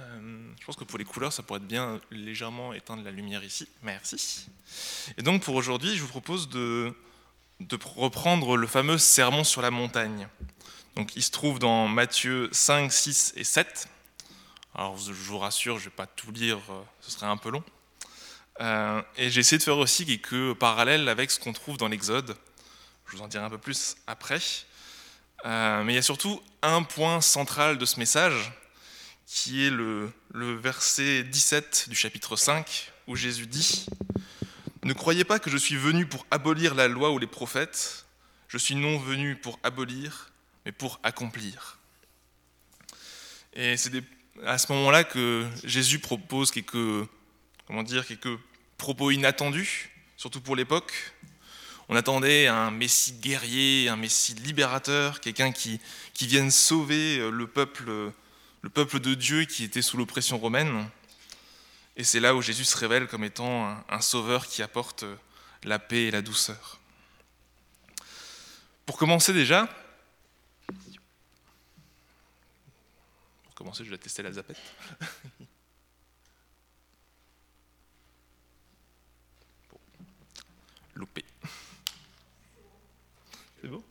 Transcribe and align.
Euh, 0.00 0.52
je 0.58 0.64
pense 0.64 0.76
que 0.76 0.84
pour 0.84 0.98
les 0.98 1.04
couleurs, 1.04 1.32
ça 1.32 1.42
pourrait 1.42 1.58
être 1.58 1.66
bien 1.66 2.00
légèrement 2.10 2.72
éteindre 2.72 3.02
la 3.02 3.10
lumière 3.10 3.44
ici. 3.44 3.68
Merci. 3.82 4.48
Et 5.16 5.22
donc 5.22 5.42
pour 5.42 5.54
aujourd'hui, 5.54 5.96
je 5.96 6.02
vous 6.02 6.08
propose 6.08 6.48
de, 6.48 6.94
reprendre 7.96 8.56
le 8.56 8.66
fameux 8.66 8.98
sermon 8.98 9.44
sur 9.44 9.62
la 9.62 9.70
montagne. 9.70 10.28
Donc 10.96 11.16
il 11.16 11.22
se 11.22 11.30
trouve 11.30 11.58
dans 11.58 11.88
Matthieu 11.88 12.48
5, 12.52 12.92
6 12.92 13.34
et 13.36 13.44
7. 13.44 13.88
Alors 14.74 14.96
je 14.96 15.12
vous 15.12 15.38
rassure, 15.38 15.78
je 15.78 15.84
ne 15.84 15.90
vais 15.90 15.96
pas 15.96 16.06
tout 16.06 16.30
lire, 16.30 16.58
euh, 16.70 16.82
ce 17.00 17.10
serait 17.10 17.26
un 17.26 17.36
peu 17.36 17.50
long. 17.50 17.64
Euh, 18.60 19.02
et 19.16 19.30
j'ai 19.30 19.40
essayé 19.40 19.58
de 19.58 19.62
faire 19.62 19.78
aussi 19.78 20.04
quelques 20.04 20.54
parallèles 20.54 21.08
avec 21.08 21.30
ce 21.30 21.38
qu'on 21.40 21.52
trouve 21.52 21.76
dans 21.76 21.88
l'Exode. 21.88 22.36
Je 23.06 23.16
vous 23.16 23.22
en 23.22 23.28
dirai 23.28 23.44
un 23.44 23.50
peu 23.50 23.58
plus 23.58 23.96
après. 24.06 24.40
Mais 25.44 25.92
il 25.92 25.94
y 25.94 25.98
a 25.98 26.02
surtout 26.02 26.42
un 26.60 26.82
point 26.82 27.22
central 27.22 27.78
de 27.78 27.86
ce 27.86 27.98
message, 27.98 28.52
qui 29.30 29.64
est 29.64 29.70
le, 29.70 30.10
le 30.34 30.54
verset 30.54 31.22
17 31.22 31.86
du 31.88 31.94
chapitre 31.94 32.34
5, 32.34 32.90
où 33.06 33.14
Jésus 33.14 33.46
dit 33.46 33.86
Ne 34.82 34.92
croyez 34.92 35.22
pas 35.22 35.38
que 35.38 35.48
je 35.48 35.56
suis 35.56 35.76
venu 35.76 36.04
pour 36.04 36.26
abolir 36.32 36.74
la 36.74 36.88
loi 36.88 37.12
ou 37.12 37.18
les 37.18 37.28
prophètes, 37.28 38.06
je 38.48 38.58
suis 38.58 38.74
non 38.74 38.98
venu 38.98 39.36
pour 39.36 39.60
abolir, 39.62 40.32
mais 40.64 40.72
pour 40.72 40.98
accomplir. 41.04 41.78
Et 43.52 43.76
c'est 43.76 43.92
à 44.44 44.58
ce 44.58 44.72
moment-là 44.72 45.04
que 45.04 45.46
Jésus 45.62 46.00
propose 46.00 46.50
quelques, 46.50 47.08
comment 47.68 47.84
dire, 47.84 48.04
quelques 48.04 48.36
propos 48.78 49.12
inattendus, 49.12 49.90
surtout 50.16 50.40
pour 50.40 50.56
l'époque. 50.56 50.92
On 51.88 51.94
attendait 51.94 52.48
un 52.48 52.72
Messie 52.72 53.12
guerrier, 53.12 53.88
un 53.88 53.96
Messie 53.96 54.34
libérateur, 54.34 55.20
quelqu'un 55.20 55.52
qui, 55.52 55.80
qui 56.14 56.26
vienne 56.26 56.50
sauver 56.50 57.30
le 57.30 57.46
peuple, 57.46 58.12
le 58.62 58.70
peuple 58.70 59.00
de 59.00 59.14
Dieu 59.14 59.44
qui 59.44 59.64
était 59.64 59.82
sous 59.82 59.96
l'oppression 59.96 60.38
romaine. 60.38 60.88
Et 61.96 62.04
c'est 62.04 62.20
là 62.20 62.34
où 62.34 62.42
Jésus 62.42 62.64
se 62.64 62.76
révèle 62.76 63.06
comme 63.08 63.24
étant 63.24 63.68
un, 63.68 63.84
un 63.88 64.00
sauveur 64.00 64.46
qui 64.46 64.62
apporte 64.62 65.04
la 65.64 65.78
paix 65.78 66.04
et 66.04 66.10
la 66.10 66.22
douceur. 66.22 66.78
Pour 68.86 68.96
commencer 68.96 69.32
déjà, 69.32 69.68
pour 73.44 73.54
commencer, 73.54 73.84
je 73.84 73.90
vais 73.90 73.98
tester 73.98 74.22
la 74.22 74.32
zapette. 74.32 74.56
loupé. 80.94 81.24
C'est 83.60 83.68
bon 83.68 83.82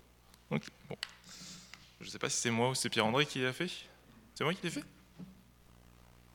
Ok, 0.51 0.63
bon. 0.88 0.97
Je 1.99 2.05
ne 2.05 2.09
sais 2.09 2.19
pas 2.19 2.29
si 2.29 2.38
c'est 2.38 2.51
moi 2.51 2.69
ou 2.69 2.75
c'est 2.75 2.89
Pierre-André 2.89 3.25
qui 3.25 3.39
l'a 3.39 3.53
fait. 3.53 3.69
C'est 4.39 4.45
moi 4.45 4.53
qui 4.53 4.61
l'ai 4.63 4.69
fait 4.69 4.85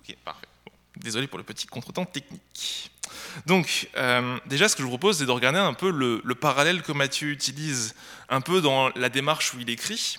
Ok, 0.02 0.14
parfait. 0.26 0.46
Désolé 0.94 1.26
pour 1.26 1.38
le 1.38 1.42
petit 1.42 1.66
contretemps 1.66 2.04
technique. 2.04 2.90
Donc, 3.46 3.88
euh, 3.96 4.38
déjà, 4.44 4.68
ce 4.68 4.76
que 4.76 4.82
je 4.82 4.84
vous 4.84 4.90
propose, 4.90 5.16
c'est 5.16 5.24
de 5.24 5.30
regarder 5.30 5.58
un 5.58 5.72
peu 5.72 5.90
le, 5.90 6.20
le, 6.22 6.34
parallèle 6.34 6.82
que 6.82 6.92
Matthieu 6.92 7.30
utilise 7.30 7.94
un 8.28 8.42
peu 8.42 8.60
dans 8.60 8.90
la 8.90 9.08
démarche 9.08 9.54
où 9.54 9.60
il 9.60 9.70
écrit. 9.70 10.18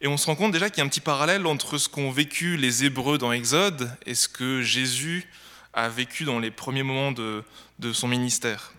Et 0.00 0.08
on 0.08 0.16
se 0.16 0.24
rend 0.24 0.36
compte 0.36 0.52
déjà 0.52 0.70
qu'il 0.70 0.78
y 0.78 0.80
a 0.80 0.84
un 0.86 0.88
petit 0.88 1.02
parallèle 1.02 1.46
entre 1.46 1.76
ce 1.76 1.90
qu'ont 1.90 2.10
vécu 2.10 2.56
les 2.56 2.86
Hébreux 2.86 3.18
dans 3.18 3.30
Exode 3.30 3.94
et 4.06 4.14
ce 4.14 4.26
que 4.26 4.62
Jésus 4.62 5.28
a 5.74 5.90
vécu 5.90 6.24
dans 6.24 6.38
les 6.38 6.50
premiers 6.50 6.82
moments 6.82 7.12
de, 7.12 7.44
de 7.78 7.92
son 7.92 8.08
ministère. 8.08 8.72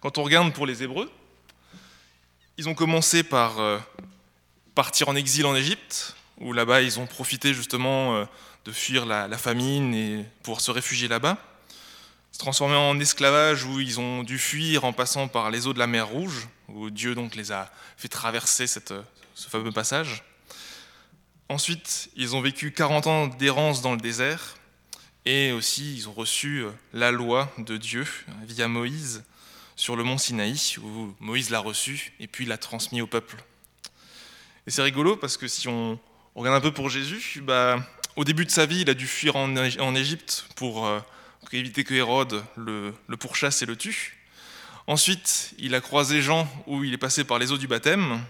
Quand 0.00 0.16
on 0.16 0.22
regarde 0.22 0.54
pour 0.54 0.64
les 0.64 0.82
Hébreux, 0.82 1.12
ils 2.56 2.66
ont 2.66 2.74
commencé 2.74 3.22
par 3.22 3.60
euh, 3.60 3.78
partir 4.74 5.10
en 5.10 5.16
exil 5.16 5.44
en 5.44 5.54
Égypte, 5.54 6.16
où 6.40 6.52
là-bas 6.52 6.82
ils 6.82 6.98
ont 6.98 7.06
profité 7.06 7.54
justement 7.54 8.16
euh, 8.16 8.24
de 8.64 8.72
fuir 8.72 9.06
la, 9.06 9.28
famine 9.38 9.94
et 9.94 10.24
pour 10.42 10.60
se 10.60 10.70
réfugier 10.70 11.08
là-bas, 11.08 11.38
se 12.32 12.38
transformer 12.38 12.76
en 12.76 12.98
esclavage 12.98 13.64
où 13.64 13.80
ils 13.80 14.00
ont 14.00 14.22
dû 14.22 14.38
fuir 14.38 14.84
en 14.84 14.92
passant 14.92 15.28
par 15.28 15.50
les 15.50 15.66
eaux 15.66 15.72
de 15.72 15.78
la 15.78 15.86
mer 15.86 16.08
Rouge, 16.08 16.48
où 16.68 16.90
Dieu 16.90 17.14
donc 17.14 17.34
les 17.34 17.52
a 17.52 17.70
fait 17.96 18.08
traverser 18.08 18.66
ce 18.66 18.80
fameux 19.48 19.72
passage. 19.72 20.22
Ensuite, 21.48 22.10
ils 22.16 22.36
ont 22.36 22.40
vécu 22.40 22.72
40 22.72 23.06
ans 23.06 23.26
d'errance 23.26 23.82
dans 23.82 23.92
le 23.92 24.00
désert 24.00 24.56
et 25.26 25.52
aussi 25.52 25.96
ils 25.96 26.08
ont 26.08 26.12
reçu 26.12 26.60
euh, 26.60 26.70
la 26.92 27.10
loi 27.10 27.52
de 27.58 27.76
Dieu 27.76 28.06
via 28.46 28.68
Moïse 28.68 29.24
sur 29.76 29.96
le 29.96 30.04
mont 30.04 30.18
Sinaï, 30.18 30.76
où 30.82 31.14
Moïse 31.20 31.50
l'a 31.50 31.58
reçu 31.58 32.12
et 32.20 32.26
puis 32.26 32.44
l'a 32.44 32.58
transmis 32.58 33.00
au 33.00 33.06
peuple. 33.06 33.36
Et 34.66 34.70
c'est 34.70 34.82
rigolo 34.82 35.16
parce 35.16 35.36
que 35.36 35.48
si 35.48 35.68
on, 35.68 35.98
regarde 36.34 36.56
un 36.56 36.60
peu 36.60 36.72
pour 36.72 36.88
Jésus, 36.88 37.40
bah, 37.42 37.84
au 38.16 38.24
début 38.24 38.44
de 38.44 38.50
sa 38.50 38.66
vie, 38.66 38.82
il 38.82 38.90
a 38.90 38.94
dû 38.94 39.06
fuir 39.06 39.36
en, 39.36 39.94
Égypte 39.94 40.46
pour, 40.56 40.86
euh, 40.86 41.00
pour, 41.40 41.54
éviter 41.54 41.84
que 41.84 41.94
Hérode 41.94 42.44
le, 42.56 42.92
pourchasse 43.18 43.62
et 43.62 43.66
le 43.66 43.76
tue. 43.76 44.18
Ensuite, 44.86 45.54
il 45.58 45.74
a 45.74 45.80
croisé 45.80 46.22
Jean 46.22 46.48
où 46.66 46.84
il 46.84 46.92
est 46.92 46.98
passé 46.98 47.24
par 47.24 47.38
les 47.38 47.52
eaux 47.52 47.58
du 47.58 47.68
baptême. 47.68 48.22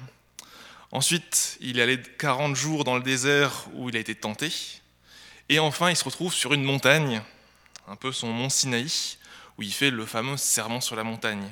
Ensuite, 0.92 1.56
il 1.60 1.78
est 1.78 1.82
allé 1.82 2.02
40 2.18 2.56
jours 2.56 2.84
dans 2.84 2.96
le 2.96 3.02
désert 3.02 3.66
où 3.74 3.88
il 3.88 3.96
a 3.96 4.00
été 4.00 4.14
tenté. 4.14 4.52
Et 5.48 5.58
enfin, 5.58 5.90
il 5.90 5.96
se 5.96 6.04
retrouve 6.04 6.32
sur 6.32 6.52
une 6.52 6.64
montagne, 6.64 7.22
un 7.86 7.96
peu 7.96 8.12
son 8.12 8.32
mont 8.32 8.48
Sinaï, 8.48 9.16
où 9.58 9.62
il 9.62 9.72
fait 9.72 9.90
le 9.90 10.06
fameux 10.06 10.36
serment 10.36 10.80
sur 10.80 10.96
la 10.96 11.04
montagne. 11.04 11.48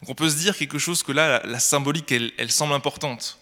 Donc 0.00 0.10
on 0.10 0.14
peut 0.14 0.28
se 0.28 0.36
dire 0.36 0.56
quelque 0.56 0.78
chose 0.78 1.02
que 1.02 1.12
là, 1.12 1.40
la 1.44 1.58
symbolique, 1.58 2.12
elle 2.12 2.50
semble 2.50 2.74
importante. 2.74 3.38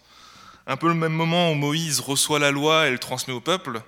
Un 0.67 0.77
peu 0.77 0.87
le 0.87 0.93
même 0.93 1.13
moment 1.13 1.51
où 1.51 1.55
Moïse 1.55 1.99
reçoit 1.99 2.39
la 2.39 2.51
loi 2.51 2.87
et 2.87 2.91
le 2.91 2.99
transmet 2.99 3.33
au 3.33 3.41
peuple, 3.41 3.81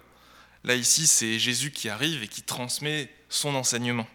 là 0.64 0.76
ici 0.76 1.08
c'est 1.08 1.40
Jésus 1.40 1.72
qui 1.72 1.90
arrive 1.90 2.24
et 2.24 2.28
qui 2.28 2.44
transmet 2.44 3.12
son 3.30 3.56
enseignement. 3.56 4.08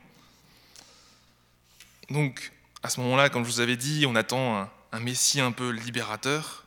Donc 2.10 2.52
à 2.82 2.88
ce 2.88 3.00
moment-là, 3.00 3.28
comme 3.28 3.44
je 3.44 3.50
vous 3.50 3.60
avais 3.60 3.76
dit, 3.76 4.04
on 4.06 4.16
attend 4.16 4.68
un, 4.92 5.00
Messie 5.00 5.40
un 5.40 5.52
peu 5.52 5.70
libérateur, 5.70 6.64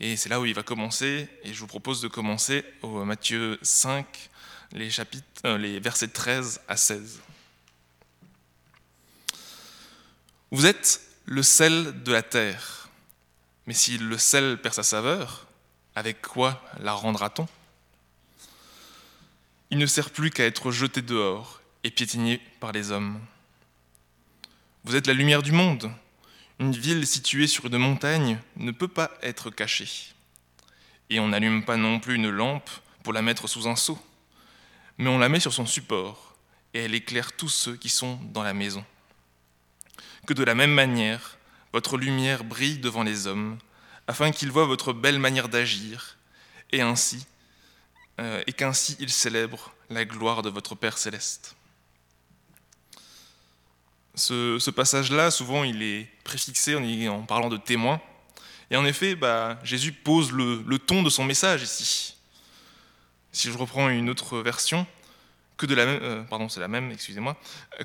et 0.00 0.16
c'est 0.16 0.28
là 0.28 0.40
où 0.40 0.44
il 0.44 0.54
va 0.54 0.62
commencer, 0.62 1.28
et 1.44 1.54
je 1.54 1.60
vous 1.60 1.66
propose 1.66 2.00
de 2.02 2.08
commencer 2.08 2.64
au 2.82 3.04
Matthieu 3.04 3.58
5, 3.62 4.04
les, 4.72 4.90
chapitres, 4.90 5.24
euh, 5.44 5.56
les 5.56 5.80
versets 5.80 6.08
13 6.08 6.60
à 6.68 6.76
16. 6.76 7.20
Vous 10.50 10.66
êtes 10.66 11.00
le 11.24 11.42
sel 11.42 12.02
de 12.02 12.12
la 12.12 12.22
terre. 12.22 12.81
Mais 13.66 13.74
si 13.74 13.98
le 13.98 14.18
sel 14.18 14.60
perd 14.60 14.74
sa 14.74 14.82
saveur, 14.82 15.46
avec 15.94 16.22
quoi 16.22 16.62
la 16.80 16.92
rendra-t-on? 16.92 17.46
Il 19.70 19.78
ne 19.78 19.86
sert 19.86 20.10
plus 20.10 20.30
qu'à 20.30 20.44
être 20.44 20.70
jeté 20.70 21.02
dehors 21.02 21.60
et 21.84 21.90
piétiné 21.90 22.40
par 22.60 22.72
les 22.72 22.90
hommes. 22.90 23.20
Vous 24.84 24.96
êtes 24.96 25.06
la 25.06 25.14
lumière 25.14 25.42
du 25.42 25.52
monde. 25.52 25.90
Une 26.58 26.72
ville 26.72 27.06
située 27.06 27.46
sur 27.46 27.66
une 27.66 27.78
montagne 27.78 28.38
ne 28.56 28.72
peut 28.72 28.88
pas 28.88 29.10
être 29.22 29.50
cachée. 29.50 30.12
Et 31.08 31.20
on 31.20 31.28
n'allume 31.28 31.64
pas 31.64 31.76
non 31.76 32.00
plus 32.00 32.16
une 32.16 32.30
lampe 32.30 32.70
pour 33.02 33.12
la 33.12 33.22
mettre 33.22 33.48
sous 33.48 33.68
un 33.68 33.76
seau, 33.76 33.98
mais 34.98 35.08
on 35.08 35.18
la 35.18 35.28
met 35.28 35.40
sur 35.40 35.52
son 35.52 35.66
support, 35.66 36.36
et 36.74 36.80
elle 36.80 36.94
éclaire 36.94 37.32
tous 37.32 37.48
ceux 37.48 37.76
qui 37.76 37.88
sont 37.88 38.18
dans 38.32 38.42
la 38.42 38.54
maison 38.54 38.84
que 40.26 40.34
de 40.34 40.44
la 40.44 40.54
même 40.54 40.72
manière, 40.72 41.38
votre 41.72 41.96
lumière 41.96 42.44
brille 42.44 42.78
devant 42.78 43.02
les 43.02 43.26
hommes, 43.26 43.58
afin 44.06 44.30
qu'ils 44.30 44.50
voient 44.50 44.66
votre 44.66 44.92
belle 44.92 45.18
manière 45.18 45.48
d'agir, 45.48 46.16
et 46.70 46.80
ainsi, 46.80 47.26
euh, 48.20 48.42
et 48.46 48.52
qu'ainsi 48.52 48.96
ils 49.00 49.10
célèbrent 49.10 49.72
la 49.90 50.04
gloire 50.04 50.42
de 50.42 50.50
votre 50.50 50.74
Père 50.74 50.98
céleste. 50.98 51.56
Ce, 54.14 54.70
passage-là, 54.70 55.30
souvent, 55.30 55.64
il 55.64 55.82
est 55.82 56.06
préfixé 56.22 56.74
en, 57.08 57.22
parlant 57.22 57.48
de 57.48 57.56
témoins. 57.56 58.00
Et 58.70 58.76
en 58.76 58.84
effet, 58.84 59.14
bah, 59.14 59.58
Jésus 59.64 59.92
pose 59.92 60.32
le, 60.32 60.78
ton 60.78 61.02
de 61.02 61.08
son 61.08 61.24
message 61.24 61.62
ici. 61.62 62.16
Si 63.32 63.50
je 63.50 63.56
reprends 63.56 63.88
une 63.88 64.10
autre 64.10 64.38
version, 64.40 64.86
que 65.56 65.64
de 65.64 65.74
la 65.74 65.86
même, 65.86 66.00
euh, 66.02 66.22
pardon, 66.24 66.50
c'est 66.50 66.66
même, 66.68 66.90
excusez-moi, 66.90 67.36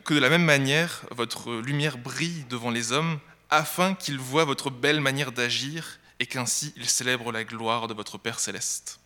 que 0.03 0.13
de 0.13 0.19
la 0.19 0.29
même 0.29 0.43
manière, 0.43 1.05
votre 1.11 1.53
lumière 1.53 1.97
brille 1.97 2.45
devant 2.49 2.71
les 2.71 2.91
hommes, 2.91 3.19
afin 3.49 3.95
qu'ils 3.95 4.19
voient 4.19 4.45
votre 4.45 4.69
belle 4.69 5.01
manière 5.01 5.31
d'agir 5.31 5.99
et 6.19 6.25
qu'ainsi 6.25 6.73
ils 6.75 6.89
célèbrent 6.89 7.31
la 7.31 7.43
gloire 7.43 7.87
de 7.87 7.93
votre 7.93 8.17
Père 8.17 8.39
céleste. 8.39 8.99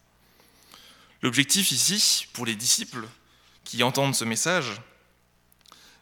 L'objectif 1.21 1.71
ici, 1.71 2.27
pour 2.33 2.45
les 2.45 2.55
disciples 2.55 3.07
qui 3.63 3.83
entendent 3.83 4.15
ce 4.15 4.25
message, 4.25 4.81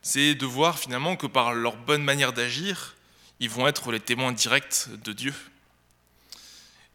c'est 0.01 0.33
de 0.33 0.45
voir 0.45 0.79
finalement 0.79 1.15
que 1.15 1.27
par 1.27 1.53
leur 1.53 1.75
bonne 1.75 2.03
manière 2.03 2.31
d'agir, 2.31 2.95
ils 3.39 3.49
vont 3.49 3.67
être 3.67 3.91
les 3.91 3.99
témoins 3.99 4.31
directs 4.31 4.87
de 5.03 5.11
Dieu. 5.11 5.33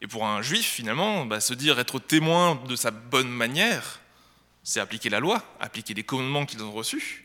Et 0.00 0.06
pour 0.06 0.26
un 0.26 0.42
juif, 0.42 0.66
finalement, 0.66 1.26
bah, 1.26 1.40
se 1.40 1.54
dire 1.54 1.78
être 1.78 1.98
témoin 1.98 2.56
de 2.66 2.76
sa 2.76 2.90
bonne 2.90 3.28
manière, 3.28 4.00
c'est 4.62 4.80
appliquer 4.80 5.10
la 5.10 5.20
loi, 5.20 5.42
appliquer 5.60 5.94
les 5.94 6.02
commandements 6.02 6.46
qu'ils 6.46 6.62
ont 6.62 6.72
reçus, 6.72 7.23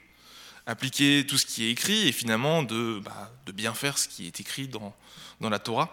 appliquer 0.69 1.25
tout 1.27 1.37
ce 1.37 1.47
qui 1.47 1.65
est 1.65 1.71
écrit 1.71 2.07
et 2.07 2.11
finalement 2.11 2.61
de, 2.61 3.01
bah, 3.03 3.31
bien 3.53 3.73
faire 3.73 3.97
ce 3.97 4.07
qui 4.07 4.27
est 4.27 4.39
écrit 4.39 4.67
dans, 4.67 4.93
la 5.41 5.57
Torah. 5.57 5.89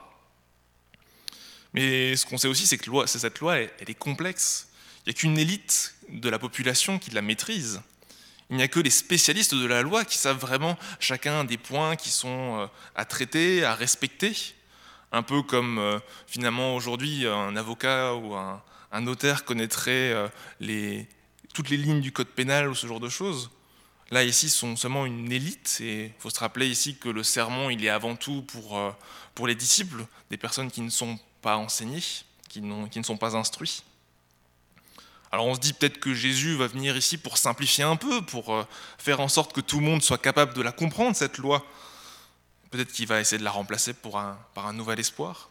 Mais 1.73 2.15
ce 2.17 2.27
qu'on 2.27 2.37
sait 2.37 2.49
aussi, 2.49 2.67
c'est 2.67 2.77
que 2.77 3.07
cette 3.07 3.39
loi, 3.39 3.57
elle, 3.57 3.71
est 3.89 3.95
complexe. 3.95 4.69
Il 5.01 5.11
n'y 5.11 5.11
a 5.11 5.15
qu'une 5.15 5.39
élite 5.39 5.95
de 6.11 6.29
la 6.29 6.39
population 6.39 6.99
qui 6.99 7.11
la 7.11 7.23
maîtrise. 7.23 7.81
Il 8.51 8.57
n'y 8.57 8.63
a 8.63 8.69
que 8.69 8.79
les 8.79 8.91
spécialistes 8.91 9.55
de 9.55 9.67
la 9.67 9.83
loi 9.83 10.05
qui 10.05 10.19
savent 10.19 10.39
vraiment 10.39 10.79
chacun 11.01 11.45
des 11.45 11.59
points 11.59 11.97
qui 11.97 12.11
sont 12.11 12.61
euh, 12.61 12.67
à 12.95 13.05
traiter, 13.05 13.65
à 13.65 13.75
respecter. 13.75 14.35
Un 15.11 15.23
peu 15.23 15.43
comme 15.43 15.79
euh, 15.79 15.99
finalement 16.27 16.77
aujourd'hui 16.77 17.27
un 17.27 17.57
avocat 17.57 18.15
ou 18.15 18.35
un, 18.35 18.63
notaire 19.01 19.45
connaîtrait 19.45 20.13
euh, 20.13 21.03
toutes 21.55 21.71
les 21.71 21.77
lignes 21.77 22.01
du 22.01 22.13
code 22.13 22.29
pénal 22.29 22.69
ou 22.69 22.75
ce 22.75 22.87
genre 22.87 23.01
de 23.01 23.09
choses. 23.09 23.51
Là, 24.11 24.23
ici, 24.23 24.49
sont 24.49 24.77
seulement 24.77 25.05
une 25.05 25.33
élite, 25.33 25.79
et 25.81 26.07
il 26.07 26.13
faut 26.21 26.31
se 26.31 26.39
rappeler 26.39 26.69
ici 26.69 26.97
que 26.97 27.09
le 27.09 27.23
sermon, 27.23 27.71
il 27.71 27.85
est 27.85 27.89
avant 27.89 28.15
tout 28.15 28.43
pour, 28.43 28.81
pour 29.35 29.47
les 29.47 29.55
disciples, 29.55 30.07
des 30.31 30.37
personnes 30.37 30.71
qui 30.71 30.81
ne 30.81 30.91
sont 30.91 31.19
pas 31.43 31.57
enseignées, 31.57 32.03
qui, 32.49 32.63
qui 32.91 32.99
ne 32.99 33.05
sont 33.05 33.17
pas 33.17 33.37
instruits. 33.37 33.83
Alors 35.33 35.47
on 35.47 35.55
se 35.55 35.61
dit 35.61 35.73
peut-être 35.73 35.99
que 35.99 36.15
Jésus 36.15 36.55
va 36.55 36.67
venir 36.67 36.97
ici 36.97 37.19
pour 37.19 37.37
simplifier 37.37 37.85
un 37.85 37.97
peu, 37.97 38.23
pour 38.23 38.55
euh, 38.55 38.67
faire 38.97 39.21
en 39.21 39.29
sorte 39.29 39.53
que 39.53 39.61
tout 39.61 39.81
le 39.81 39.85
monde 39.85 40.03
soit 40.03 40.19
capable 40.19 40.55
de 40.55 40.63
la 40.63 40.73
comprendre, 40.73 41.17
cette 41.17 41.39
loi. 41.39 41.65
Peut-être 42.71 42.93
qu'il 42.93 43.07
va 43.07 43.21
essayer 43.21 43.39
de 43.39 43.45
la 43.45 43.51
remplacer 43.51 43.93
par 43.95 44.39
un 44.57 44.73
nouvel 44.73 45.01
espoir. 45.01 45.51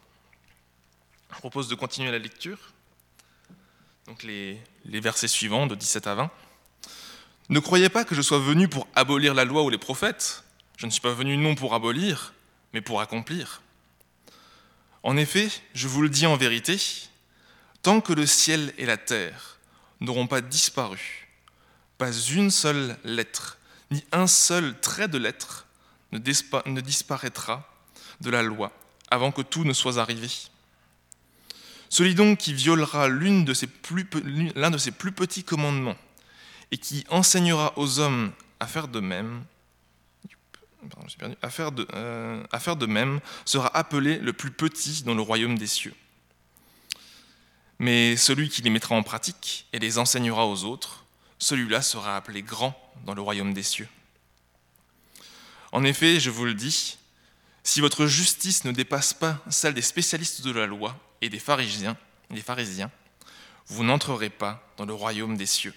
Je 1.34 1.38
propose 1.38 1.68
de 1.68 1.75
continuer 1.75 2.12
la 2.12 2.19
lecture. 2.19 2.58
Donc 4.08 4.24
les 4.24 4.60
versets 4.86 5.28
suivants, 5.28 5.68
de 5.68 5.75
17 5.75 6.08
à 6.08 6.16
20. 6.16 6.31
Ne 7.50 7.59
croyez 7.59 7.89
pas 7.89 8.06
que 8.06 8.15
je 8.15 8.21
sois 8.21 8.39
venu 8.39 8.68
pour 8.68 8.88
abolir 8.95 9.33
la 9.33 9.45
loi 9.45 9.63
ou 9.63 9.69
les 9.69 9.77
prophètes. 9.77 10.44
Je 10.77 10.86
ne 10.86 10.92
suis 10.92 11.01
pas 11.01 11.13
venu 11.13 11.38
non 11.38 11.56
pour 11.56 11.74
abolir, 11.74 12.33
mais 12.74 12.81
pour 12.81 13.01
accomplir. 13.01 13.62
En 15.03 15.15
effet, 15.18 15.50
je 15.74 15.88
vous 15.88 16.01
le 16.01 16.09
dis 16.09 16.25
en 16.25 16.38
vérité, 16.38 16.81
tant 17.83 18.01
que 18.01 18.13
le 18.13 18.25
ciel 18.25 18.74
et 18.80 18.88
la 18.88 18.97
terre 18.97 19.59
n'auront 20.01 20.25
pas 20.25 20.42
disparu. 20.42 21.27
Pas 22.00 22.12
une 22.12 22.50
seule 22.50 22.97
lettre, 23.03 23.59
ni 23.91 24.03
un 24.12 24.25
seul 24.25 24.80
trait 24.80 25.07
de 25.07 25.19
lettre 25.19 25.68
ne 26.12 26.81
disparaîtra 26.81 27.69
de 28.21 28.30
la 28.30 28.41
loi 28.41 28.71
avant 29.12 29.31
que 29.31 29.44
tout 29.44 29.63
ne 29.63 29.74
soit 29.74 30.00
arrivé. 30.00 30.30
Celui 31.89 32.15
donc 32.15 32.39
qui 32.39 32.53
violera 32.53 33.07
l'un 33.07 33.41
de, 33.41 33.53
ses 33.53 33.68
plus, 33.68 34.06
petits 34.06 35.44
commandements 35.44 35.95
et 36.71 36.77
qui 36.77 37.06
enseignera 37.09 37.73
aux 37.77 38.00
hommes 38.00 38.31
à 38.59 38.67
faire 38.67 38.88
de 38.88 39.00
même, 39.00 39.44
sera 43.45 43.75
appelé 43.75 44.17
le 44.19 44.33
plus 44.33 44.51
petit 44.51 45.03
dans 45.03 45.15
le 45.15 45.21
royaume 45.21 45.57
des 45.57 45.67
cieux 45.67 45.95
mais 47.79 48.15
celui 48.15 48.50
qui 48.50 48.62
les 48.62 48.69
mettra 48.69 48.95
en 48.95 49.03
pratique 49.03 49.67
et 49.73 49.79
les 49.79 49.97
enseignera 49.97 50.47
aux 50.47 50.63
autres, 50.63 51.06
celui-là 51.39 51.81
sera 51.81 52.15
appelé 52.15 52.41
grand 52.41 52.75
dans 53.06 53.13
le 53.13 53.21
royaume 53.21 53.53
des 53.53 53.63
cieux. 53.63 53.88
En 55.71 55.83
effet, 55.83 56.19
je 56.19 56.29
vous 56.29 56.45
le 56.45 56.53
dis, 56.53 56.97
si 57.63 57.81
votre 57.81 58.06
justice 58.06 58.63
ne 58.63 58.71
dépasse 58.71 59.13
pas 59.13 59.44
celle 59.50 59.73
des 59.73 59.81
spécialistes 59.81 60.41
de 60.41 60.51
la 60.51 60.65
loi 60.65 60.97
et 61.21 61.29
des 61.29 61.39
pharisiens, 61.39 61.97
des 62.29 62.41
pharisiens 62.41 62.91
vous 63.67 63.83
n'entrerez 63.83 64.29
pas 64.29 64.63
dans 64.77 64.85
le 64.85 64.94
royaume 64.94 65.38
des 65.38 65.47
cieux. 65.47 65.73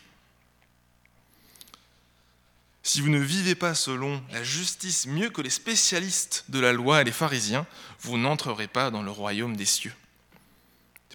Si 2.88 3.02
vous 3.02 3.10
ne 3.10 3.18
vivez 3.18 3.54
pas 3.54 3.74
selon 3.74 4.22
la 4.32 4.42
justice 4.42 5.06
mieux 5.06 5.28
que 5.28 5.42
les 5.42 5.50
spécialistes 5.50 6.46
de 6.48 6.58
la 6.58 6.72
loi 6.72 7.02
et 7.02 7.04
les 7.04 7.12
pharisiens, 7.12 7.66
vous 8.00 8.16
n'entrerez 8.16 8.66
pas 8.66 8.90
dans 8.90 9.02
le 9.02 9.10
royaume 9.10 9.56
des 9.56 9.66
cieux 9.66 9.92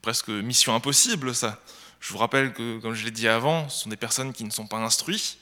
presque 0.04 0.30
mission 0.30 0.76
impossible, 0.76 1.34
ça. 1.34 1.60
Je 2.00 2.12
vous 2.12 2.20
rappelle 2.20 2.54
que, 2.54 2.78
comme 2.80 2.94
je 2.94 3.06
l'ai 3.06 3.12
dit 3.12 3.28
avant, 3.28 3.70
ce 3.70 3.84
sont 3.84 3.90
des 3.90 3.96
personnes 3.96 4.34
qui 4.34 4.44
ne 4.44 4.52
sont 4.52 4.68
pas 4.68 4.78
instruites, 4.78 5.38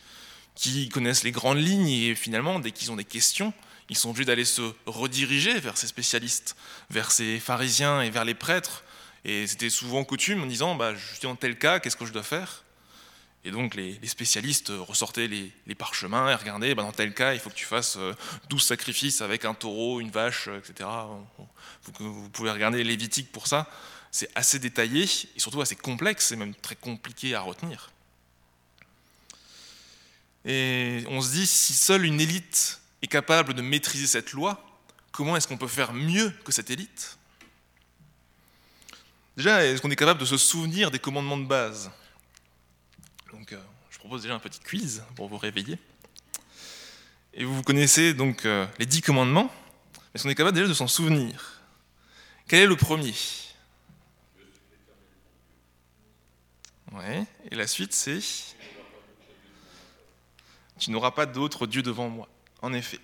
qui 0.55 0.87
connaissent 0.87 1.23
les 1.23 1.31
grandes 1.31 1.57
lignes 1.57 1.89
et 1.89 2.15
finalement, 2.15 2.59
dès 2.59 2.71
qu'ils 2.71 2.91
ont 2.91 2.95
des 2.95 3.03
questions, 3.03 3.53
ils 3.89 3.97
sont 3.97 4.11
obligés 4.11 4.25
d'aller 4.25 4.45
se 4.45 4.61
rediriger 4.85 5.59
vers 5.59 5.77
ces 5.77 5.87
spécialistes, 5.87 6.55
vers 6.91 7.11
ces 7.11 7.39
pharisiens 7.39 8.01
et 8.01 8.09
vers 8.09 8.23
les 8.23 8.35
prêtres. 8.35 8.85
Et 9.25 9.47
c'était 9.47 9.69
souvent 9.69 10.03
coutume 10.05 10.43
en 10.43 10.45
disant 10.45 10.75
bah, 10.75 10.93
Je 10.95 11.05
suis 11.15 11.23
dans 11.23 11.35
tel 11.35 11.57
cas, 11.57 11.79
qu'est-ce 11.79 11.97
que 11.97 12.05
je 12.05 12.13
dois 12.13 12.23
faire? 12.23 12.63
Et 13.43 13.51
donc 13.51 13.75
les, 13.75 13.99
spécialistes 14.07 14.69
ressortaient 14.69 15.27
les, 15.27 15.75
parchemins 15.75 16.29
et 16.29 16.35
regardaient 16.35 16.75
bah, 16.75 16.83
Dans 16.83 16.91
tel 16.91 17.13
cas, 17.13 17.33
il 17.33 17.39
faut 17.39 17.49
que 17.49 17.55
tu 17.55 17.65
fasses 17.65 17.97
12 18.49 18.61
euh, 18.61 18.63
sacrifices 18.63 19.21
avec 19.21 19.45
un 19.45 19.53
taureau, 19.53 19.99
une 19.99 20.11
vache, 20.11 20.47
etc. 20.47 20.88
Vous 21.99 22.29
pouvez 22.29 22.51
regarder 22.51 22.83
Lévitique 22.83 23.31
pour 23.31 23.47
ça 23.47 23.67
c'est 24.11 24.29
assez 24.35 24.59
détaillé 24.59 25.03
et 25.03 25.39
surtout 25.39 25.61
assez 25.61 25.75
complexe 25.75 26.31
et 26.31 26.35
même 26.35 26.53
très 26.53 26.75
compliqué 26.75 27.33
à 27.33 27.41
retenir. 27.41 27.89
Et 30.43 31.03
on 31.07 31.21
se 31.21 31.31
dit, 31.31 31.47
si 31.47 31.73
seule 31.73 32.05
une 32.05 32.19
élite 32.19 32.81
est 33.01 33.07
capable 33.07 33.53
de 33.53 33.61
maîtriser 33.61 34.07
cette 34.07 34.33
loi, 34.33 34.61
comment 35.11 35.38
est-ce 35.38 35.47
qu'on 35.47 35.57
peut 35.57 35.67
faire 35.67 35.93
mieux 35.93 36.29
que 36.43 36.51
cette 36.51 36.69
élite? 36.69 37.17
Déjà, 39.38 39.63
est-ce 39.65 39.81
qu'on 39.81 39.91
est 39.91 39.95
capable 39.95 40.19
de 40.19 40.25
se 40.25 40.38
souvenir 40.38 40.91
des 40.91 40.99
commandements 40.99 41.38
de 41.38 41.45
base? 41.45 41.89
Donc, 43.31 43.53
euh, 43.53 43.61
je 43.89 43.97
propose 43.97 44.23
déjà 44.23 44.35
un 44.35 44.39
petit 44.39 44.59
quiz 44.59 45.03
pour 45.15 45.27
vous 45.27 45.37
réveiller. 45.37 45.77
Et 47.33 47.45
vous 47.45 47.63
connaissez 47.63 48.13
donc 48.13 48.45
euh, 48.45 48.67
les 48.77 48.85
dix 48.85 49.01
commandements, 49.01 49.49
est-ce 50.13 50.23
qu'on 50.23 50.29
est 50.29 50.35
capable 50.35 50.55
déjà 50.55 50.67
de 50.67 50.73
s'en 50.73 50.87
souvenir? 50.87 51.61
Quel 52.47 52.63
est 52.63 52.67
le 52.67 52.75
premier? 52.75 53.15
Ouais. 56.91 57.25
Et 57.49 57.55
la 57.55 57.67
suite, 57.67 57.93
c'est 57.93 58.19
Tu 60.77 60.91
n'auras 60.91 61.11
pas 61.11 61.25
d'autre 61.25 61.67
Dieu 61.67 61.81
devant 61.81 62.09
moi. 62.09 62.27
En 62.61 62.73
effet. 62.73 62.99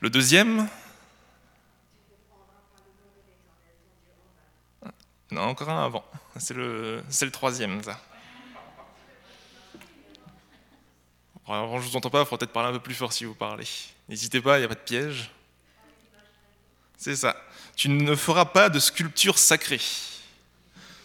Le 0.00 0.08
deuxième? 0.08 0.68
Non, 5.30 5.42
encore 5.42 5.68
un 5.68 5.84
avant. 5.84 6.04
C'est 6.38 6.54
le, 6.54 7.02
c'est 7.08 7.24
le 7.24 7.30
troisième, 7.30 7.82
ça. 7.82 8.00
Alors, 11.48 11.80
je 11.80 11.84
ne 11.84 11.90
vous 11.90 11.96
entends 11.96 12.10
pas, 12.10 12.20
il 12.20 12.24
faudra 12.24 12.38
peut-être 12.38 12.52
parler 12.52 12.70
un 12.70 12.72
peu 12.72 12.80
plus 12.80 12.94
fort 12.94 13.12
si 13.12 13.24
vous 13.24 13.34
parlez. 13.34 13.66
N'hésitez 14.08 14.40
pas, 14.40 14.58
il 14.58 14.60
n'y 14.60 14.64
a 14.64 14.68
pas 14.68 14.74
de 14.74 14.80
piège. 14.80 15.30
C'est 16.96 17.16
ça. 17.16 17.36
Tu 17.74 17.88
ne 17.88 18.14
feras 18.14 18.44
pas 18.44 18.68
de 18.68 18.78
sculpture 18.78 19.38
sacrée. 19.38 19.80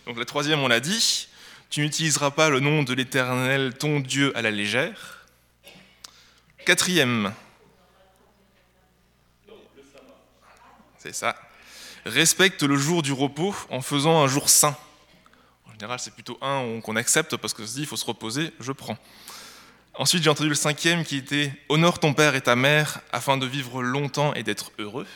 Donc 0.05 0.17
le 0.17 0.25
troisième, 0.25 0.59
on 0.59 0.67
l'a 0.67 0.79
dit. 0.79 1.27
Tu 1.69 1.81
n'utiliseras 1.81 2.31
pas 2.31 2.49
le 2.49 2.59
nom 2.59 2.83
de 2.83 2.93
l'Éternel, 2.93 3.77
ton 3.77 3.99
Dieu, 3.99 4.35
à 4.37 4.41
la 4.41 4.51
légère. 4.51 5.25
Quatrième. 6.65 7.33
C'est 10.97 11.13
ça. 11.13 11.35
Respecte 12.05 12.63
le 12.63 12.77
jour 12.77 13.01
du 13.01 13.11
repos 13.11 13.55
en 13.69 13.81
faisant 13.81 14.23
un 14.23 14.27
jour 14.27 14.49
saint. 14.49 14.77
En 15.65 15.71
général, 15.71 15.99
c'est 15.99 16.13
plutôt 16.13 16.37
un 16.41 16.79
qu'on 16.81 16.95
accepte 16.95 17.35
parce 17.37 17.53
que 17.53 17.65
se 17.65 17.73
dit 17.73 17.81
il 17.81 17.87
faut 17.87 17.97
se 17.97 18.05
reposer, 18.05 18.53
je 18.59 18.71
prends. 18.71 18.97
Ensuite, 19.99 20.21
j'ai 20.21 20.29
entendu 20.29 20.49
le 20.49 20.55
cinquième 20.55 21.03
qui 21.03 21.17
était 21.17 21.51
Honore 21.69 21.99
ton 21.99 22.13
père 22.13 22.35
et 22.35 22.41
ta 22.41 22.55
mère 22.55 23.01
afin 23.11 23.35
de 23.35 23.47
vivre 23.47 23.81
longtemps 23.81 24.31
et 24.35 24.43
d'être 24.43 24.71
heureux. 24.77 25.07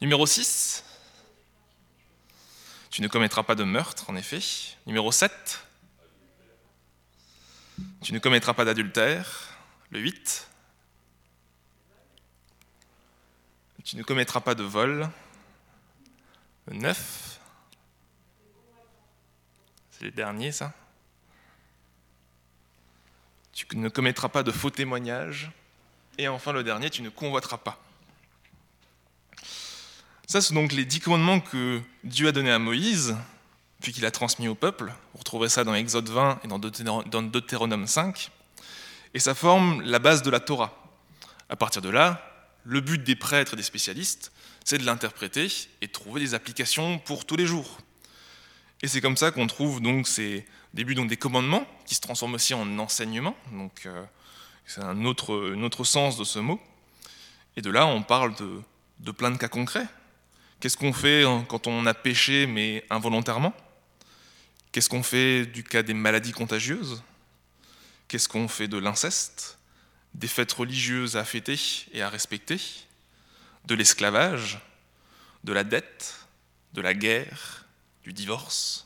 Numéro 0.00 0.26
6. 0.26 0.84
Tu 2.90 3.02
ne 3.02 3.08
commettras 3.08 3.42
pas 3.42 3.54
de 3.54 3.64
meurtre, 3.64 4.08
en 4.08 4.16
effet. 4.16 4.40
Numéro 4.86 5.12
7. 5.12 5.66
Tu 8.02 8.14
ne 8.14 8.18
commettras 8.18 8.54
pas 8.54 8.64
d'adultère. 8.64 9.54
Le 9.90 10.00
8. 10.00 10.48
Tu 13.84 13.96
ne 13.96 14.02
commettras 14.02 14.40
pas 14.40 14.54
de 14.54 14.64
vol. 14.64 15.10
Le 16.68 16.74
9. 16.74 17.38
C'est 19.90 20.04
le 20.04 20.10
dernier, 20.10 20.52
ça? 20.52 20.72
Tu 23.56 23.66
ne 23.74 23.88
commettras 23.88 24.28
pas 24.28 24.42
de 24.42 24.52
faux 24.52 24.68
témoignages. 24.68 25.50
Et 26.18 26.28
enfin, 26.28 26.52
le 26.52 26.62
dernier, 26.62 26.90
tu 26.90 27.00
ne 27.00 27.08
convoiteras 27.08 27.56
pas. 27.56 27.82
Ça, 30.26 30.42
ce 30.42 30.48
sont 30.48 30.54
donc 30.54 30.72
les 30.72 30.84
dix 30.84 31.00
commandements 31.00 31.40
que 31.40 31.80
Dieu 32.04 32.28
a 32.28 32.32
donnés 32.32 32.52
à 32.52 32.58
Moïse, 32.58 33.16
puis 33.80 33.94
qu'il 33.94 34.04
a 34.04 34.10
transmis 34.10 34.46
au 34.46 34.54
peuple. 34.54 34.92
Vous 35.14 35.20
retrouverez 35.20 35.48
ça 35.48 35.64
dans 35.64 35.74
Exode 35.74 36.10
20 36.10 36.40
et 36.44 36.48
dans 36.48 37.22
Deutéronome 37.22 37.86
5. 37.86 38.30
Et 39.14 39.20
ça 39.20 39.34
forme 39.34 39.80
la 39.80 40.00
base 40.00 40.20
de 40.20 40.28
la 40.28 40.40
Torah. 40.40 40.76
À 41.48 41.56
partir 41.56 41.80
de 41.80 41.88
là, 41.88 42.30
le 42.64 42.82
but 42.82 43.02
des 43.02 43.16
prêtres 43.16 43.54
et 43.54 43.56
des 43.56 43.62
spécialistes, 43.62 44.32
c'est 44.66 44.76
de 44.76 44.84
l'interpréter 44.84 45.50
et 45.80 45.86
de 45.86 45.92
trouver 45.92 46.20
des 46.20 46.34
applications 46.34 46.98
pour 46.98 47.24
tous 47.24 47.36
les 47.36 47.46
jours. 47.46 47.78
Et 48.82 48.88
c'est 48.88 49.00
comme 49.00 49.16
ça 49.16 49.30
qu'on 49.30 49.46
trouve 49.46 49.80
donc 49.80 50.06
ces 50.06 50.44
débuts 50.76 50.94
donc 50.94 51.08
des 51.08 51.16
commandements 51.16 51.66
qui 51.86 51.94
se 51.94 52.02
transforment 52.02 52.34
aussi 52.34 52.52
en 52.52 52.78
enseignement. 52.78 53.34
Donc 53.50 53.86
euh, 53.86 54.04
c'est 54.66 54.82
un 54.82 55.06
autre, 55.06 55.34
autre 55.34 55.84
sens 55.84 56.18
de 56.18 56.24
ce 56.24 56.38
mot. 56.38 56.60
Et 57.56 57.62
de 57.62 57.70
là, 57.70 57.86
on 57.86 58.02
parle 58.02 58.34
de, 58.36 58.60
de 59.00 59.10
plein 59.10 59.30
de 59.30 59.38
cas 59.38 59.48
concrets. 59.48 59.86
Qu'est-ce 60.60 60.76
qu'on 60.76 60.92
fait 60.92 61.24
quand 61.48 61.66
on 61.66 61.86
a 61.86 61.94
péché 61.94 62.46
mais 62.46 62.84
involontairement? 62.90 63.54
Qu'est-ce 64.70 64.90
qu'on 64.90 65.02
fait 65.02 65.46
du 65.46 65.64
cas 65.64 65.82
des 65.82 65.94
maladies 65.94 66.32
contagieuses? 66.32 67.02
Qu'est-ce 68.08 68.28
qu'on 68.28 68.46
fait 68.46 68.68
de 68.68 68.76
l'inceste 68.76 69.58
Des 70.12 70.28
fêtes 70.28 70.52
religieuses 70.52 71.16
à 71.16 71.24
fêter 71.24 71.58
et 71.92 72.02
à 72.02 72.10
respecter? 72.10 72.60
De 73.64 73.74
l'esclavage? 73.74 74.60
De 75.42 75.54
la 75.54 75.64
dette? 75.64 76.26
De 76.74 76.82
la 76.82 76.92
guerre? 76.92 77.64
Du 78.02 78.12
divorce? 78.12 78.85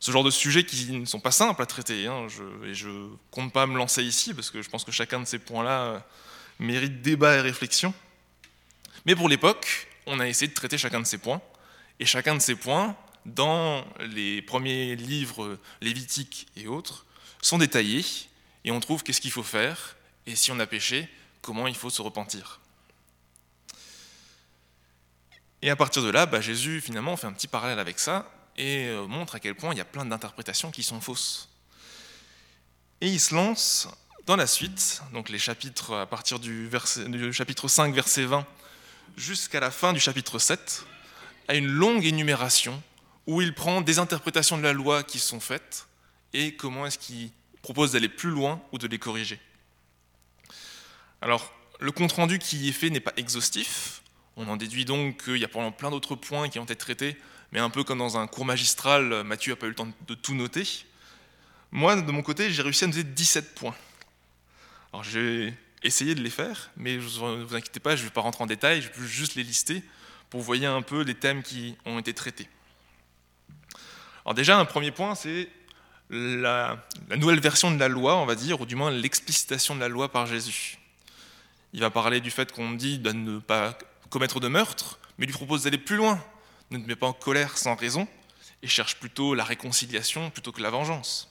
Ce 0.00 0.10
genre 0.10 0.24
de 0.24 0.30
sujets 0.30 0.64
qui 0.64 0.90
ne 0.92 1.04
sont 1.04 1.20
pas 1.20 1.30
simples 1.30 1.62
à 1.62 1.66
traiter. 1.66 2.06
Hein, 2.06 2.26
et 2.64 2.74
je 2.74 2.88
ne 2.88 3.08
compte 3.30 3.52
pas 3.52 3.66
me 3.66 3.76
lancer 3.76 4.02
ici 4.02 4.34
parce 4.34 4.50
que 4.50 4.62
je 4.62 4.68
pense 4.68 4.84
que 4.84 4.92
chacun 4.92 5.20
de 5.20 5.26
ces 5.26 5.38
points-là 5.38 6.04
mérite 6.58 7.02
débat 7.02 7.36
et 7.36 7.40
réflexion. 7.40 7.94
Mais 9.06 9.14
pour 9.14 9.28
l'époque, 9.28 9.88
on 10.06 10.18
a 10.18 10.26
essayé 10.26 10.48
de 10.48 10.54
traiter 10.54 10.78
chacun 10.78 11.00
de 11.00 11.06
ces 11.06 11.18
points. 11.18 11.40
Et 11.98 12.06
chacun 12.06 12.34
de 12.34 12.40
ces 12.40 12.54
points 12.54 12.96
dans 13.26 13.84
les 14.00 14.42
premiers 14.42 14.96
livres 14.96 15.58
lévitiques 15.80 16.46
et 16.56 16.66
autres, 16.66 17.06
sont 17.42 17.58
détaillés, 17.58 18.04
et 18.64 18.70
on 18.70 18.80
trouve 18.80 19.02
qu'est-ce 19.02 19.20
qu'il 19.20 19.30
faut 19.30 19.42
faire, 19.42 19.96
et 20.26 20.36
si 20.36 20.50
on 20.52 20.58
a 20.60 20.66
péché, 20.66 21.08
comment 21.42 21.66
il 21.66 21.74
faut 21.74 21.90
se 21.90 22.02
repentir. 22.02 22.60
Et 25.62 25.70
à 25.70 25.76
partir 25.76 26.02
de 26.02 26.10
là, 26.10 26.26
bah, 26.26 26.40
Jésus 26.40 26.80
finalement 26.80 27.16
fait 27.16 27.26
un 27.26 27.32
petit 27.32 27.48
parallèle 27.48 27.78
avec 27.78 27.98
ça, 27.98 28.30
et 28.56 28.86
euh, 28.86 29.06
montre 29.06 29.34
à 29.34 29.40
quel 29.40 29.54
point 29.54 29.72
il 29.72 29.78
y 29.78 29.80
a 29.80 29.84
plein 29.84 30.04
d'interprétations 30.04 30.70
qui 30.70 30.82
sont 30.82 31.00
fausses. 31.00 31.48
Et 33.00 33.08
il 33.08 33.20
se 33.20 33.34
lance 33.34 33.88
dans 34.26 34.36
la 34.36 34.46
suite, 34.46 35.02
donc 35.12 35.28
les 35.28 35.38
chapitres 35.38 35.94
à 35.94 36.06
partir 36.06 36.38
du, 36.38 36.70
chapitre 37.32 37.68
5, 37.68 37.94
verset 37.94 38.24
20, 38.24 38.46
jusqu'à 39.16 39.60
la 39.60 39.70
fin 39.70 39.92
du 39.92 40.00
chapitre 40.00 40.38
7, 40.38 40.84
à 41.48 41.54
une 41.54 41.66
longue 41.66 42.04
énumération 42.04 42.82
où 43.26 43.40
il 43.42 43.54
prend 43.54 43.80
des 43.80 43.98
interprétations 43.98 44.58
de 44.58 44.62
la 44.62 44.72
loi 44.72 45.02
qui 45.02 45.18
sont 45.18 45.40
faites 45.40 45.86
et 46.32 46.54
comment 46.54 46.86
est-ce 46.86 46.98
qu'il 46.98 47.30
propose 47.62 47.92
d'aller 47.92 48.08
plus 48.08 48.30
loin 48.30 48.60
ou 48.72 48.78
de 48.78 48.86
les 48.86 48.98
corriger. 48.98 49.40
Alors, 51.22 51.52
le 51.80 51.92
compte-rendu 51.92 52.38
qui 52.38 52.68
est 52.68 52.72
fait 52.72 52.90
n'est 52.90 53.00
pas 53.00 53.12
exhaustif. 53.16 54.02
On 54.36 54.48
en 54.48 54.56
déduit 54.56 54.84
donc 54.84 55.24
qu'il 55.24 55.38
y 55.38 55.44
a 55.44 55.48
plein 55.48 55.90
d'autres 55.90 56.14
points 56.14 56.48
qui 56.48 56.58
ont 56.58 56.64
été 56.64 56.76
traités, 56.76 57.16
mais 57.52 57.60
un 57.60 57.70
peu 57.70 57.84
comme 57.84 57.98
dans 57.98 58.18
un 58.18 58.26
cours 58.26 58.44
magistral, 58.44 59.24
Mathieu 59.24 59.52
n'a 59.52 59.56
pas 59.56 59.66
eu 59.66 59.70
le 59.70 59.74
temps 59.74 59.88
de 60.06 60.14
tout 60.14 60.34
noter. 60.34 60.66
Moi, 61.72 61.96
de 61.96 62.12
mon 62.12 62.22
côté, 62.22 62.50
j'ai 62.50 62.62
réussi 62.62 62.84
à 62.84 62.86
noter 62.88 63.04
17 63.04 63.54
points. 63.54 63.74
Alors, 64.92 65.04
j'ai 65.04 65.54
essayé 65.82 66.14
de 66.14 66.20
les 66.20 66.30
faire, 66.30 66.70
mais 66.76 66.96
ne 66.96 67.44
vous 67.44 67.54
inquiétez 67.54 67.80
pas, 67.80 67.96
je 67.96 68.02
ne 68.02 68.08
vais 68.08 68.12
pas 68.12 68.20
rentrer 68.20 68.42
en 68.44 68.46
détail, 68.46 68.82
je 68.82 68.88
vais 69.00 69.06
juste 69.06 69.34
les 69.34 69.42
lister 69.42 69.82
pour 70.30 70.40
voyez 70.40 70.66
un 70.66 70.82
peu 70.82 71.02
les 71.02 71.14
thèmes 71.14 71.42
qui 71.42 71.76
ont 71.84 71.98
été 71.98 72.14
traités. 72.14 72.48
Alors 74.24 74.34
déjà, 74.34 74.58
un 74.58 74.64
premier 74.64 74.92
point, 74.92 75.14
c'est 75.16 75.48
la, 76.08 76.84
nouvelle 77.16 77.40
version 77.40 77.70
de 77.70 77.78
la 77.78 77.88
loi, 77.88 78.16
on 78.16 78.26
va 78.26 78.36
dire, 78.36 78.60
ou 78.60 78.66
du 78.66 78.76
moins 78.76 78.90
l'explicitation 78.90 79.74
de 79.74 79.80
la 79.80 79.88
loi 79.88 80.10
par 80.10 80.26
Jésus. 80.26 80.78
Il 81.72 81.80
va 81.80 81.90
parler 81.90 82.20
du 82.20 82.30
fait 82.30 82.52
qu'on 82.52 82.72
dit 82.72 82.98
de 82.98 83.12
ne 83.12 83.38
pas 83.38 83.76
commettre 84.08 84.40
de 84.40 84.48
meurtre, 84.48 84.98
mais 85.18 85.24
il 85.24 85.28
lui 85.28 85.34
propose 85.34 85.64
d'aller 85.64 85.78
plus 85.78 85.96
loin. 85.96 86.22
Ne 86.70 86.78
te 86.78 86.86
mets 86.86 86.96
pas 86.96 87.06
en 87.06 87.12
colère 87.12 87.58
sans 87.58 87.74
raison, 87.74 88.06
et 88.62 88.68
cherche 88.68 88.96
plutôt 88.96 89.34
la 89.34 89.44
réconciliation 89.44 90.30
plutôt 90.30 90.52
que 90.52 90.62
la 90.62 90.70
vengeance. 90.70 91.30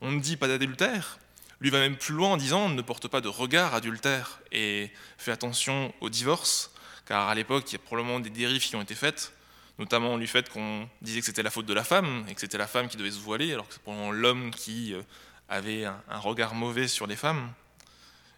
On 0.00 0.10
ne 0.10 0.20
dit 0.20 0.36
pas 0.36 0.48
d'adultère, 0.48 1.18
lui 1.60 1.70
va 1.70 1.80
même 1.80 1.96
plus 1.96 2.14
loin 2.14 2.30
en 2.30 2.36
disant 2.36 2.68
ne 2.68 2.82
porte 2.82 3.08
pas 3.08 3.20
de 3.20 3.28
regard 3.28 3.74
adultère 3.74 4.40
et 4.52 4.90
fais 5.18 5.32
attention 5.32 5.92
au 6.00 6.08
divorce, 6.08 6.72
car 7.06 7.28
à 7.28 7.34
l'époque 7.34 7.64
il 7.70 7.72
y 7.72 7.76
a 7.76 7.78
probablement 7.80 8.20
des 8.20 8.30
dérives 8.30 8.62
qui 8.62 8.76
ont 8.76 8.82
été 8.82 8.94
faites 8.94 9.32
notamment 9.78 10.18
du 10.18 10.26
fait 10.26 10.48
qu'on 10.48 10.88
disait 11.02 11.20
que 11.20 11.26
c'était 11.26 11.42
la 11.42 11.50
faute 11.50 11.66
de 11.66 11.74
la 11.74 11.84
femme 11.84 12.24
et 12.28 12.34
que 12.34 12.40
c'était 12.40 12.58
la 12.58 12.66
femme 12.66 12.88
qui 12.88 12.96
devait 12.96 13.10
se 13.10 13.20
voiler, 13.20 13.52
alors 13.52 13.66
que 13.68 13.74
c'est 13.74 13.82
probablement 13.82 14.10
l'homme 14.10 14.50
qui 14.50 14.92
euh, 14.92 15.02
avait 15.48 15.84
un 15.84 16.18
regard 16.18 16.54
mauvais 16.54 16.88
sur 16.88 17.06
les 17.06 17.16
femmes, 17.16 17.52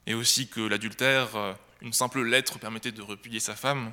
et 0.07 0.15
aussi 0.15 0.49
que 0.49 0.61
l'adultère, 0.61 1.35
euh, 1.37 1.55
une 1.81 1.93
simple 1.93 2.23
lettre 2.23 2.59
permettait 2.59 2.93
de 2.93 3.03
repudier 3.03 3.41
sa 3.41 3.57
femme. 3.57 3.93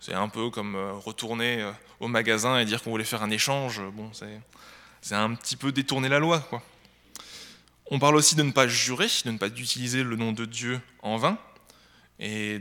C'est 0.00 0.14
un 0.14 0.28
peu 0.28 0.50
comme 0.50 0.76
euh, 0.76 0.92
retourner 0.92 1.70
au 2.00 2.08
magasin 2.08 2.58
et 2.58 2.64
dire 2.64 2.82
qu'on 2.82 2.90
voulait 2.90 3.04
faire 3.04 3.22
un 3.22 3.30
échange. 3.30 3.80
Bon, 3.92 4.10
c'est 5.00 5.14
un 5.14 5.34
petit 5.34 5.56
peu 5.56 5.72
détourner 5.72 6.08
la 6.08 6.18
loi. 6.18 6.48
On 7.90 7.98
parle 7.98 8.16
aussi 8.16 8.34
de 8.34 8.42
ne 8.42 8.52
pas 8.52 8.68
jurer, 8.68 9.06
de 9.24 9.30
ne 9.30 9.38
pas 9.38 9.48
utiliser 9.48 10.02
le 10.02 10.16
nom 10.16 10.32
de 10.32 10.44
Dieu 10.44 10.80
en 11.02 11.16
vain. 11.16 11.38
Et 12.20 12.60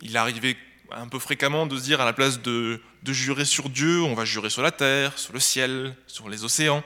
il 0.00 0.16
arrivait 0.16 0.56
un 0.92 1.08
peu 1.08 1.18
fréquemment 1.18 1.66
de 1.66 1.76
se 1.76 1.82
dire 1.82 2.00
à 2.00 2.04
la 2.04 2.12
place 2.12 2.40
de, 2.40 2.80
jurer 3.04 3.44
sur 3.44 3.68
Dieu, 3.68 4.02
on 4.02 4.14
va 4.14 4.24
jurer 4.24 4.50
sur 4.50 4.62
la 4.62 4.70
terre, 4.70 5.18
sur 5.18 5.32
le 5.32 5.40
ciel, 5.40 5.94
sur 6.06 6.28
les 6.28 6.44
océans, 6.44 6.82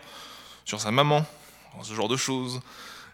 sur 0.64 0.80
sa 0.80 0.90
maman, 0.90 1.26
ce 1.82 1.94
genre 1.94 2.08
de 2.08 2.16
choses. 2.16 2.60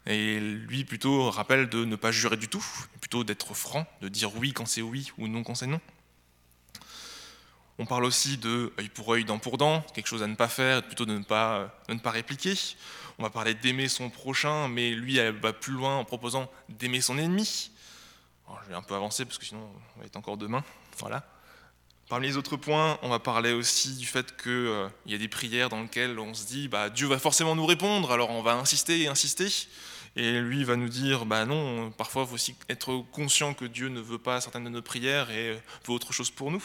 Et 0.06 0.40
lui 0.40 0.84
plutôt 0.84 1.30
rappelle 1.30 1.68
de 1.68 1.84
ne 1.84 1.96
pas 1.96 2.10
jurer 2.10 2.36
du 2.36 2.48
tout, 2.48 2.64
plutôt 3.00 3.24
d'être 3.24 3.54
franc, 3.54 3.86
de 4.00 4.08
dire 4.08 4.34
oui 4.36 4.52
quand 4.52 4.66
c'est 4.66 4.82
oui 4.82 5.12
ou 5.18 5.28
non 5.28 5.42
quand 5.42 5.54
c'est 5.54 5.66
non. 5.66 5.80
On 7.80 7.86
parle 7.86 8.04
aussi 8.04 8.36
de 8.36 8.74
œil 8.78 8.90
pour 8.90 9.10
œil, 9.14 9.24
dent 9.24 9.38
pour 9.38 9.56
dent, 9.56 9.80
quelque 9.94 10.06
chose 10.06 10.22
à 10.22 10.26
ne 10.26 10.34
pas 10.34 10.48
faire, 10.48 10.82
plutôt 10.82 11.06
de 11.06 11.16
ne 11.16 11.24
pas, 11.24 11.74
de 11.88 11.94
ne 11.94 11.98
pas 11.98 12.10
répliquer. 12.10 12.52
On 13.18 13.22
va 13.22 13.30
parler 13.30 13.54
d'aimer 13.54 13.88
son 13.88 14.10
prochain, 14.10 14.68
mais 14.68 14.90
lui 14.90 15.18
va 15.40 15.54
plus 15.54 15.72
loin 15.72 15.96
en 15.96 16.04
proposant 16.04 16.50
d'aimer 16.68 17.00
son 17.00 17.16
ennemi. 17.16 17.70
je 18.64 18.68
vais 18.68 18.74
un 18.74 18.82
peu 18.82 18.94
avancer 18.94 19.24
parce 19.24 19.38
que 19.38 19.46
sinon 19.46 19.66
on 19.96 20.00
va 20.00 20.04
être 20.04 20.16
encore 20.16 20.36
demain. 20.36 20.62
Voilà. 20.98 21.26
Parmi 22.10 22.26
les 22.26 22.36
autres 22.36 22.58
points, 22.58 22.98
on 23.00 23.08
va 23.08 23.18
parler 23.18 23.54
aussi 23.54 23.96
du 23.96 24.04
fait 24.04 24.36
qu'il 24.36 24.50
euh, 24.50 24.88
y 25.06 25.14
a 25.14 25.18
des 25.18 25.28
prières 25.28 25.70
dans 25.70 25.80
lesquelles 25.80 26.18
on 26.18 26.34
se 26.34 26.44
dit 26.44 26.68
bah, 26.68 26.90
Dieu 26.90 27.06
va 27.06 27.18
forcément 27.18 27.56
nous 27.56 27.64
répondre, 27.64 28.10
alors 28.10 28.28
on 28.28 28.42
va 28.42 28.56
insister 28.56 29.00
et 29.00 29.08
insister. 29.08 29.48
Et 30.16 30.38
lui 30.38 30.64
va 30.64 30.76
nous 30.76 30.90
dire 30.90 31.24
bah 31.24 31.46
non, 31.46 31.92
parfois 31.92 32.24
il 32.24 32.28
faut 32.28 32.34
aussi 32.34 32.56
être 32.68 32.98
conscient 33.10 33.54
que 33.54 33.64
Dieu 33.64 33.88
ne 33.88 34.00
veut 34.00 34.18
pas 34.18 34.42
certaines 34.42 34.64
de 34.64 34.68
nos 34.68 34.82
prières 34.82 35.30
et 35.30 35.54
veut 35.86 35.94
autre 35.94 36.12
chose 36.12 36.30
pour 36.30 36.50
nous. 36.50 36.62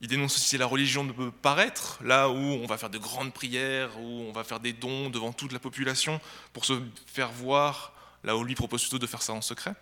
Il 0.00 0.08
dénonce 0.08 0.36
aussi 0.36 0.58
la 0.58 0.66
religion 0.66 1.04
de 1.04 1.30
paraître, 1.30 1.98
là 2.02 2.28
où 2.28 2.36
on 2.36 2.66
va 2.66 2.76
faire 2.76 2.90
de 2.90 2.98
grandes 2.98 3.32
prières, 3.32 3.98
où 3.98 4.24
on 4.28 4.32
va 4.32 4.44
faire 4.44 4.60
des 4.60 4.72
dons 4.74 5.08
devant 5.08 5.32
toute 5.32 5.52
la 5.52 5.58
population 5.58 6.20
pour 6.52 6.64
se 6.66 6.82
faire 7.06 7.30
voir, 7.30 7.92
là 8.22 8.36
où 8.36 8.44
lui 8.44 8.54
propose 8.54 8.82
plutôt 8.82 8.98
de 8.98 9.06
faire 9.06 9.22
ça 9.22 9.32
en 9.32 9.40
secret. 9.40 9.74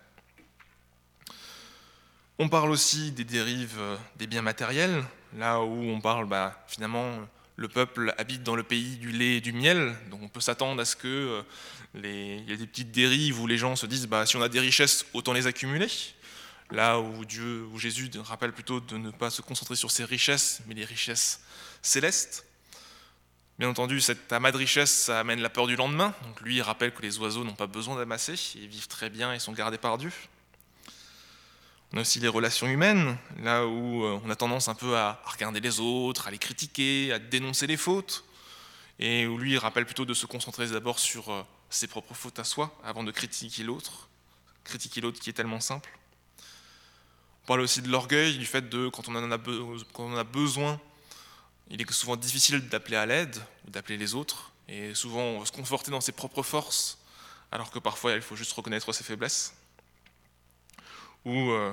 On 2.39 2.49
parle 2.49 2.71
aussi 2.71 3.11
des 3.11 3.23
dérives 3.23 3.77
euh, 3.79 3.97
des 4.17 4.27
biens 4.27 4.41
matériels, 4.41 5.03
là 5.37 5.61
où 5.61 5.89
on 5.89 6.01
parle 6.01 6.27
bah, 6.27 6.63
finalement 6.67 7.17
le 7.57 7.67
peuple 7.69 8.13
habite 8.17 8.43
dans 8.43 8.55
le 8.55 8.63
pays 8.63 8.97
du 8.97 9.11
lait 9.11 9.37
et 9.37 9.41
du 9.41 9.53
miel, 9.53 9.95
donc 10.11 10.21
on 10.21 10.27
peut 10.27 10.41
s'attendre 10.41 10.81
à 10.81 10.85
ce 10.85 10.97
que 10.97 11.43
euh, 11.97 12.41
y 12.47 12.51
ait 12.51 12.57
des 12.57 12.67
petites 12.67 12.91
dérives 12.91 13.39
où 13.39 13.47
les 13.47 13.57
gens 13.57 13.75
se 13.75 13.85
disent 13.85 14.07
bah, 14.07 14.25
si 14.25 14.35
on 14.35 14.41
a 14.41 14.49
des 14.49 14.59
richesses, 14.59 15.05
autant 15.13 15.33
les 15.33 15.47
accumuler. 15.47 15.87
Là 16.71 16.99
où 16.99 17.79
Jésus 17.79 18.09
rappelle 18.23 18.51
plutôt 18.51 18.79
de 18.79 18.97
ne 18.97 19.11
pas 19.11 19.29
se 19.29 19.41
concentrer 19.41 19.75
sur 19.75 19.91
ses 19.91 20.03
richesses, 20.03 20.61
mais 20.67 20.73
les 20.73 20.85
richesses 20.85 21.41
célestes. 21.81 22.45
Bien 23.57 23.69
entendu, 23.69 24.01
cet 24.01 24.33
amas 24.33 24.51
de 24.51 24.57
richesses, 24.57 25.03
ça 25.03 25.19
amène 25.19 25.39
la 25.39 25.49
peur 25.49 25.67
du 25.67 25.75
lendemain. 25.75 26.13
Donc 26.23 26.41
lui, 26.41 26.57
il 26.57 26.61
rappelle 26.61 26.93
que 26.93 27.01
les 27.01 27.17
oiseaux 27.19 27.43
n'ont 27.45 27.55
pas 27.55 27.67
besoin 27.67 27.95
d'amasser, 27.95 28.33
ils 28.55 28.67
vivent 28.67 28.87
très 28.87 29.09
bien 29.09 29.33
et 29.33 29.39
sont 29.39 29.53
gardés 29.53 29.77
par 29.77 29.97
Dieu. 29.97 30.11
On 31.93 31.97
a 31.97 32.01
aussi 32.01 32.19
les 32.19 32.27
relations 32.27 32.67
humaines, 32.67 33.17
là 33.41 33.65
où 33.65 34.03
euh, 34.03 34.19
on 34.25 34.29
a 34.29 34.35
tendance 34.35 34.67
un 34.67 34.75
peu 34.75 34.97
à 34.97 35.21
regarder 35.23 35.61
les 35.61 35.79
autres, 35.79 36.27
à 36.27 36.31
les 36.31 36.37
critiquer, 36.37 37.13
à 37.13 37.19
dénoncer 37.19 37.67
les 37.67 37.77
fautes, 37.77 38.25
et 38.99 39.27
où 39.27 39.37
lui 39.37 39.53
il 39.53 39.57
rappelle 39.57 39.85
plutôt 39.85 40.03
de 40.03 40.13
se 40.13 40.25
concentrer 40.25 40.67
d'abord 40.67 40.99
sur 40.99 41.31
euh, 41.31 41.43
ses 41.69 41.87
propres 41.87 42.13
fautes 42.13 42.39
à 42.39 42.43
soi 42.43 42.77
avant 42.83 43.05
de 43.05 43.11
critiquer 43.11 43.63
l'autre, 43.63 44.09
critiquer 44.65 44.99
l'autre 44.99 45.21
qui 45.21 45.29
est 45.29 45.33
tellement 45.33 45.61
simple. 45.61 45.89
On 47.45 47.47
parle 47.47 47.61
aussi 47.61 47.83
de 47.83 47.89
l'orgueil, 47.89 48.39
du 48.39 48.45
fait 48.47 48.69
de 48.69 48.89
quand 48.89 49.07
on 49.07 49.15
en 49.15 49.31
a, 50.17 50.23
besoin, 50.23 50.81
il 51.69 51.79
est 51.79 51.91
souvent 51.91 52.15
difficile 52.15 52.67
d'appeler 52.69 52.97
à 52.97 53.05
l'aide 53.05 53.37
ou 53.67 53.69
d'appeler 53.69 53.97
les 53.97 54.15
autres, 54.15 54.51
et 54.67 54.95
souvent 54.95 55.21
on 55.21 55.39
va 55.41 55.45
se 55.45 55.51
conforter 55.51 55.91
dans 55.91 56.01
ses 56.01 56.11
propres 56.11 56.41
forces, 56.41 56.97
alors 57.51 57.69
que 57.69 57.77
parfois 57.77 58.13
il 58.13 58.23
faut 58.23 58.35
juste 58.35 58.51
reconnaître 58.53 58.91
ses 58.93 59.03
faiblesses. 59.03 59.53
Ou 61.23 61.51
euh, 61.51 61.71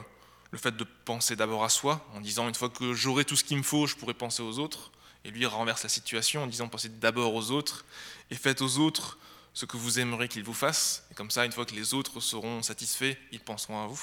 le 0.51 0.59
fait 0.59 0.77
de 0.77 0.85
penser 1.07 1.37
d'abord 1.37 1.65
à 1.65 1.71
soi, 1.71 2.07
en 2.13 2.21
disant 2.21 2.49
une 2.49 2.55
fois 2.55 2.69
que 2.69 2.93
j'aurai 2.93 3.25
tout 3.25 3.37
ce 3.37 3.43
qu'il 3.43 3.57
me 3.57 3.63
faut, 3.63 3.87
je 3.87 3.97
pourrai 3.97 4.13
penser 4.13 4.43
aux 4.43 4.59
autres. 4.59 4.93
Et 5.25 5.31
lui 5.31 5.47
renverse 5.47 5.85
la 5.85 5.89
situation 5.89 6.43
en 6.43 6.47
disant 6.49 6.69
pensez 6.69 6.91
d'abord 6.91 7.35
aux 7.35 7.51
autres 7.51 7.87
et 8.31 8.35
faites 8.35 8.61
aux 8.61 8.77
autres 8.77 9.17
ce 9.55 9.65
que 9.65 9.79
vous 9.79 9.99
aimeriez 9.99 10.29
qu'ils 10.29 10.45
vous 10.45 10.53
fassent. 10.53 11.07
Et 11.11 11.15
comme 11.15 11.31
ça, 11.31 11.47
une 11.47 11.53
fois 11.53 11.65
que 11.65 11.75
les 11.75 11.95
autres 11.95 12.21
seront 12.21 12.63
satisfaits, 12.63 13.15
ils 13.31 13.41
penseront 13.41 13.83
à 13.83 13.87
vous. 13.87 14.03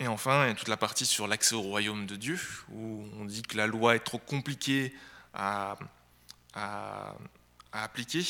Et 0.00 0.08
enfin, 0.08 0.44
il 0.44 0.48
y 0.48 0.50
a 0.50 0.54
toute 0.54 0.68
la 0.68 0.76
partie 0.76 1.06
sur 1.06 1.28
l'accès 1.28 1.54
au 1.54 1.60
royaume 1.60 2.06
de 2.06 2.16
Dieu, 2.16 2.38
où 2.70 3.06
on 3.18 3.24
dit 3.24 3.42
que 3.42 3.56
la 3.56 3.66
loi 3.66 3.94
est 3.94 4.00
trop 4.00 4.18
compliquée 4.18 4.92
à, 5.32 5.76
appliquer, 7.72 8.24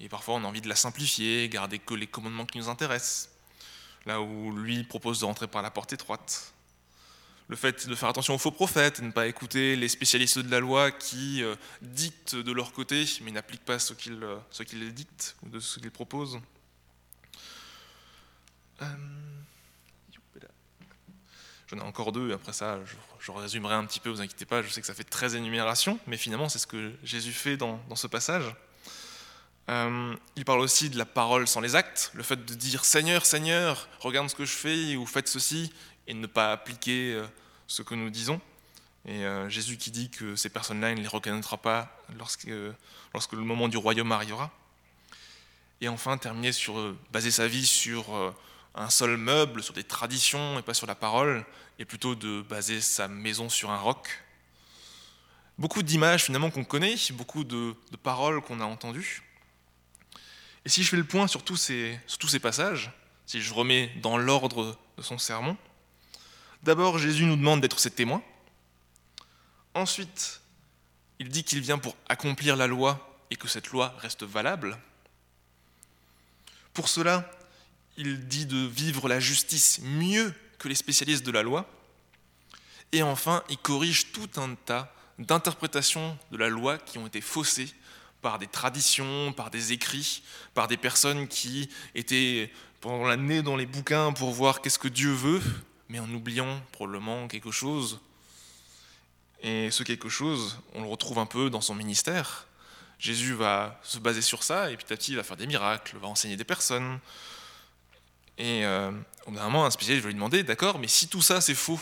et 0.00 0.08
parfois 0.08 0.34
on 0.34 0.44
a 0.44 0.46
envie 0.46 0.60
de 0.60 0.68
la 0.68 0.76
simplifier, 0.76 1.48
garder 1.48 1.78
que 1.78 1.94
les 1.94 2.06
commandements 2.06 2.46
qui 2.46 2.58
nous 2.58 2.68
intéressent 2.68 3.30
là 4.06 4.20
où 4.20 4.52
lui 4.52 4.84
propose 4.84 5.20
de 5.20 5.24
rentrer 5.24 5.46
par 5.46 5.62
la 5.62 5.70
porte 5.70 5.92
étroite. 5.92 6.52
le 7.48 7.56
fait 7.56 7.86
de 7.88 7.94
faire 7.94 8.08
attention 8.08 8.34
aux 8.34 8.38
faux 8.38 8.50
prophètes, 8.50 9.00
de 9.00 9.06
ne 9.06 9.12
pas 9.12 9.26
écouter 9.26 9.76
les 9.76 9.88
spécialistes 9.88 10.38
de 10.38 10.50
la 10.50 10.60
loi 10.60 10.90
qui 10.90 11.42
euh, 11.42 11.56
dictent 11.82 12.36
de 12.36 12.52
leur 12.52 12.72
côté, 12.72 13.04
mais 13.22 13.30
n'appliquent 13.30 13.64
pas 13.64 13.78
ce 13.78 13.92
qu'ils 13.92 14.22
euh, 14.22 14.38
qu 14.64 14.90
dictent 14.92 15.36
ou 15.42 15.48
de 15.50 15.60
ce 15.60 15.78
qu'ils 15.78 15.90
proposent. 15.90 16.40
Euh, 18.82 18.86
j'en 21.68 21.78
ai 21.78 21.82
encore 21.82 22.12
deux, 22.12 22.32
après 22.32 22.52
ça, 22.52 22.78
je, 23.20 23.32
résumerai 23.32 23.74
un 23.74 23.84
petit 23.84 24.00
peu, 24.00 24.10
vous 24.10 24.20
inquiétez 24.20 24.44
pas, 24.44 24.62
je 24.62 24.68
sais 24.68 24.80
que 24.80 24.86
ça 24.86 24.94
fait 24.94 25.04
13 25.04 25.34
énumérations, 25.34 25.98
mais 26.06 26.16
finalement, 26.16 26.48
c'est 26.48 26.58
ce 26.58 26.66
que 26.66 26.92
Jésus 27.02 27.32
fait 27.32 27.56
dans, 27.56 27.80
dans 27.88 27.96
ce 27.96 28.06
passage. 28.06 28.54
Euh, 29.70 30.14
il 30.36 30.44
parle 30.44 30.60
aussi 30.60 30.90
de 30.90 30.98
la 30.98 31.06
parole 31.06 31.48
sans 31.48 31.60
les 31.60 31.74
actes, 31.74 32.10
le 32.14 32.22
fait 32.22 32.44
de 32.44 32.54
dire 32.54 32.84
Seigneur, 32.84 33.24
Seigneur, 33.24 33.88
regarde 34.00 34.28
ce 34.28 34.34
que 34.34 34.44
je 34.44 34.52
fais, 34.52 34.96
ou 34.96 35.06
faites 35.06 35.28
ceci, 35.28 35.72
et 36.06 36.12
ne 36.12 36.26
pas 36.26 36.52
appliquer 36.52 37.14
euh, 37.14 37.26
ce 37.66 37.82
que 37.82 37.94
nous 37.94 38.10
disons. 38.10 38.40
Et 39.06 39.24
euh, 39.24 39.48
Jésus 39.48 39.78
qui 39.78 39.90
dit 39.90 40.10
que 40.10 40.36
ces 40.36 40.50
personnes-là, 40.50 40.90
il 40.90 40.96
ne 40.96 41.02
les 41.02 41.08
reconnaîtra 41.08 41.56
pas 41.56 41.98
lorsque, 42.18 42.50
lorsque 43.14 43.32
le 43.32 43.40
moment 43.40 43.68
du 43.68 43.78
royaume 43.78 44.12
arrivera. 44.12 44.50
Et 45.80 45.88
enfin, 45.88 46.18
terminer 46.18 46.52
sur 46.52 46.94
baser 47.10 47.30
sa 47.30 47.46
vie 47.46 47.66
sur 47.66 48.34
un 48.74 48.90
seul 48.90 49.16
meuble, 49.16 49.62
sur 49.62 49.74
des 49.74 49.84
traditions 49.84 50.58
et 50.58 50.62
pas 50.62 50.74
sur 50.74 50.86
la 50.86 50.94
parole, 50.94 51.44
et 51.78 51.84
plutôt 51.84 52.14
de 52.14 52.42
baser 52.42 52.80
sa 52.80 53.08
maison 53.08 53.48
sur 53.48 53.70
un 53.70 53.78
roc. 53.78 54.24
Beaucoup 55.58 55.82
d'images 55.82 56.24
finalement 56.24 56.50
qu'on 56.50 56.64
connaît, 56.64 56.96
beaucoup 57.12 57.44
de, 57.44 57.74
paroles 58.02 58.40
qu'on 58.40 58.60
a 58.60 58.64
entendues. 58.64 59.22
Et 60.64 60.68
si 60.68 60.82
je 60.82 60.88
fais 60.88 60.96
le 60.96 61.04
point 61.04 61.26
sur 61.26 61.42
tous 61.42 61.56
ces 61.56 62.00
passages, 62.42 62.90
si 63.26 63.40
je 63.40 63.54
remets 63.54 63.92
dans 64.02 64.18
l'ordre 64.18 64.76
de 64.96 65.02
son 65.02 65.18
sermon, 65.18 65.56
D'abord, 66.64 66.98
Jésus 66.98 67.26
nous 67.26 67.36
demande 67.36 67.60
d'être 67.60 67.78
ses 67.78 67.90
témoins. 67.90 68.22
Ensuite, 69.74 70.40
il 71.18 71.28
dit 71.28 71.44
qu'il 71.44 71.60
vient 71.60 71.76
pour 71.76 71.94
accomplir 72.08 72.56
la 72.56 72.66
loi 72.66 73.18
et 73.30 73.36
que 73.36 73.48
cette 73.48 73.68
loi 73.68 73.94
reste 73.98 74.22
valable. 74.22 74.78
Pour 76.72 76.88
cela, 76.88 77.30
il 77.96 78.26
dit 78.26 78.46
de 78.46 78.66
vivre 78.66 79.08
la 79.08 79.20
justice 79.20 79.80
mieux 79.82 80.34
que 80.58 80.68
les 80.68 80.74
spécialistes 80.74 81.24
de 81.24 81.30
la 81.30 81.42
loi. 81.42 81.68
Et 82.92 83.02
enfin, 83.02 83.42
il 83.48 83.58
corrige 83.58 84.12
tout 84.12 84.30
un 84.36 84.54
tas 84.54 84.94
d'interprétations 85.18 86.18
de 86.30 86.36
la 86.36 86.48
loi 86.48 86.78
qui 86.78 86.98
ont 86.98 87.06
été 87.06 87.20
faussées 87.20 87.72
par 88.22 88.38
des 88.38 88.46
traditions, 88.46 89.32
par 89.32 89.50
des 89.50 89.72
écrits, 89.72 90.22
par 90.54 90.66
des 90.66 90.76
personnes 90.76 91.28
qui 91.28 91.68
étaient 91.94 92.50
pendant 92.80 93.04
l'année 93.04 93.42
dans 93.42 93.56
les 93.56 93.66
bouquins 93.66 94.12
pour 94.12 94.30
voir 94.30 94.60
qu'est-ce 94.60 94.78
que 94.78 94.88
Dieu 94.88 95.12
veut, 95.12 95.42
mais 95.88 95.98
en 95.98 96.10
oubliant 96.10 96.60
probablement 96.72 97.28
quelque 97.28 97.50
chose. 97.50 98.00
Et 99.42 99.70
ce 99.70 99.82
quelque 99.82 100.08
chose, 100.08 100.58
on 100.74 100.82
le 100.82 100.88
retrouve 100.88 101.18
un 101.18 101.26
peu 101.26 101.50
dans 101.50 101.60
son 101.60 101.74
ministère. 101.74 102.46
Jésus 102.98 103.34
va 103.34 103.78
se 103.82 103.98
baser 103.98 104.22
sur 104.22 104.42
ça, 104.42 104.70
et 104.70 104.76
petit 104.76 104.92
à 104.92 104.96
petit, 104.96 105.12
il 105.12 105.16
va 105.16 105.22
faire 105.22 105.36
des 105.36 105.46
miracles, 105.46 105.98
va 105.98 106.08
enseigner 106.08 106.36
des 106.36 106.44
personnes. 106.44 106.98
Et 108.38 108.64
euh, 108.64 108.90
au 109.26 109.30
bout 109.30 109.36
d'un 109.36 109.44
moment, 109.44 109.64
un 109.64 109.70
spécialiste 109.70 110.04
va 110.04 110.08
lui 110.08 110.14
demander, 110.14 110.42
d'accord, 110.42 110.78
mais 110.78 110.88
si 110.88 111.08
tout 111.08 111.22
ça 111.22 111.40
c'est 111.40 111.54
faux, 111.54 111.80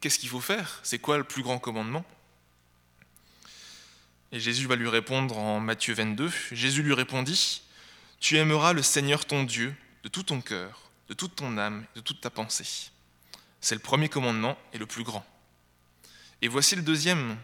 qu'est-ce 0.00 0.18
qu'il 0.18 0.28
faut 0.28 0.40
faire? 0.40 0.80
C'est 0.82 0.98
quoi 0.98 1.16
le 1.16 1.24
plus 1.24 1.42
grand 1.42 1.58
commandement? 1.58 2.04
Et 4.30 4.40
Jésus 4.40 4.66
va 4.66 4.76
lui 4.76 4.88
répondre 4.88 5.38
en 5.38 5.60
Matthieu 5.60 5.94
22, 5.94 6.30
Jésus 6.52 6.82
lui 6.82 6.92
répondit, 6.92 7.62
Tu 8.20 8.36
aimeras 8.36 8.74
le 8.74 8.82
Seigneur 8.82 9.24
ton 9.24 9.44
Dieu 9.44 9.74
de 10.02 10.08
tout 10.08 10.22
ton 10.22 10.42
cœur, 10.42 10.90
de 11.08 11.14
toute 11.14 11.36
ton 11.36 11.56
âme, 11.56 11.86
de 11.94 12.00
toute 12.00 12.20
ta 12.20 12.28
pensée. 12.28 12.90
C'est 13.60 13.74
le 13.74 13.80
premier 13.80 14.10
commandement 14.10 14.58
et 14.74 14.78
le 14.78 14.86
plus 14.86 15.04
grand. 15.04 15.24
Et 16.42 16.48
voici 16.48 16.76
le 16.76 16.82
deuxième 16.82 17.36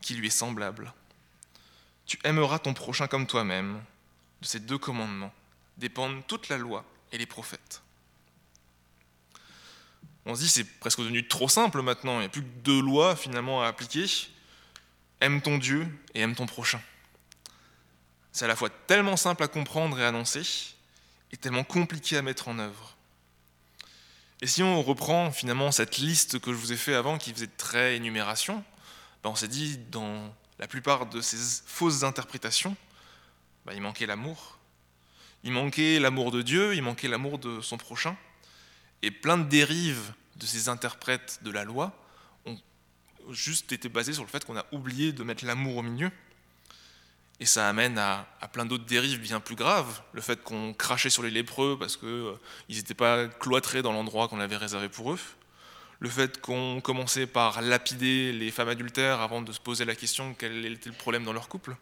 qui 0.00 0.14
lui 0.14 0.28
est 0.28 0.30
semblable. 0.30 0.92
Tu 2.06 2.18
aimeras 2.24 2.58
ton 2.58 2.72
prochain 2.72 3.06
comme 3.06 3.26
toi-même. 3.26 3.82
De 4.40 4.46
ces 4.46 4.60
deux 4.60 4.78
commandements 4.78 5.32
dépendent 5.76 6.26
toute 6.26 6.48
la 6.48 6.56
loi 6.56 6.84
et 7.12 7.18
les 7.18 7.26
prophètes. 7.26 7.82
On 10.26 10.34
se 10.34 10.40
dit 10.40 10.48
c'est 10.48 10.64
presque 10.64 11.00
devenu 11.00 11.26
trop 11.26 11.48
simple 11.48 11.80
maintenant, 11.80 12.16
il 12.16 12.20
n'y 12.20 12.26
a 12.26 12.28
plus 12.28 12.42
que 12.42 12.60
deux 12.62 12.80
lois 12.80 13.16
finalement 13.16 13.62
à 13.62 13.66
appliquer. 13.66 14.06
Aime 15.20 15.40
ton 15.40 15.58
Dieu 15.58 15.88
et 16.14 16.20
aime 16.20 16.34
ton 16.34 16.46
prochain. 16.46 16.80
C'est 18.32 18.44
à 18.44 18.48
la 18.48 18.56
fois 18.56 18.70
tellement 18.70 19.16
simple 19.16 19.42
à 19.42 19.48
comprendre 19.48 19.98
et 19.98 20.04
annoncer, 20.04 20.42
et 21.32 21.36
tellement 21.36 21.64
compliqué 21.64 22.16
à 22.16 22.22
mettre 22.22 22.48
en 22.48 22.58
œuvre. 22.58 22.96
Et 24.40 24.46
si 24.46 24.62
on 24.62 24.82
reprend 24.82 25.32
finalement 25.32 25.72
cette 25.72 25.98
liste 25.98 26.38
que 26.38 26.52
je 26.52 26.58
vous 26.58 26.72
ai 26.72 26.76
fait 26.76 26.94
avant, 26.94 27.18
qui 27.18 27.32
faisait 27.32 27.48
très 27.48 27.96
énumération, 27.96 28.62
ben 29.24 29.30
on 29.30 29.34
s'est 29.34 29.48
dit 29.48 29.78
dans 29.90 30.32
la 30.58 30.68
plupart 30.68 31.06
de 31.06 31.20
ces 31.20 31.62
fausses 31.66 32.02
interprétations, 32.04 32.76
ben 33.66 33.72
il 33.74 33.80
manquait 33.80 34.06
l'amour. 34.06 34.57
Il 35.44 35.52
manquait 35.52 35.98
l'amour 36.00 36.30
de 36.30 36.42
Dieu, 36.42 36.74
il 36.74 36.82
manquait 36.82 37.08
l'amour 37.08 37.38
de 37.38 37.60
son 37.60 37.76
prochain. 37.76 38.16
Et 39.02 39.10
plein 39.10 39.38
de 39.38 39.44
dérives 39.44 40.12
de 40.36 40.46
ces 40.46 40.68
interprètes 40.68 41.40
de 41.42 41.50
la 41.50 41.64
loi 41.64 41.92
ont 42.46 42.58
juste 43.30 43.72
été 43.72 43.88
basées 43.88 44.12
sur 44.12 44.22
le 44.22 44.28
fait 44.28 44.44
qu'on 44.44 44.56
a 44.56 44.66
oublié 44.72 45.12
de 45.12 45.22
mettre 45.22 45.44
l'amour 45.44 45.76
au 45.76 45.82
milieu. 45.82 46.10
Et 47.40 47.46
ça 47.46 47.68
amène 47.68 47.98
à, 47.98 48.26
plein 48.52 48.66
d'autres 48.66 48.84
dérives 48.84 49.20
bien 49.20 49.38
plus 49.38 49.54
graves. 49.54 50.02
Le 50.12 50.20
fait 50.20 50.42
qu'on 50.42 50.74
crachait 50.74 51.10
sur 51.10 51.22
les 51.22 51.30
lépreux 51.30 51.76
parce 51.78 51.96
qu'ils 51.96 52.08
euh, 52.08 52.34
n'étaient 52.68 52.94
pas 52.94 53.28
cloîtrés 53.28 53.82
dans 53.82 53.92
l'endroit 53.92 54.26
qu'on 54.26 54.40
avait 54.40 54.56
réservé 54.56 54.88
pour 54.88 55.12
eux. 55.12 55.18
Le 56.00 56.08
fait 56.08 56.40
qu'on 56.40 56.80
commençait 56.80 57.26
par 57.26 57.60
lapider 57.60 58.32
les 58.32 58.50
femmes 58.50 58.68
adultères 58.68 59.20
avant 59.20 59.42
de 59.42 59.52
se 59.52 59.60
poser 59.60 59.84
la 59.84 59.94
question 59.94 60.34
quel 60.34 60.64
était 60.66 60.90
le 60.90 60.96
problème 60.96 61.24
dans 61.24 61.32
leur 61.32 61.48
couple. 61.48 61.76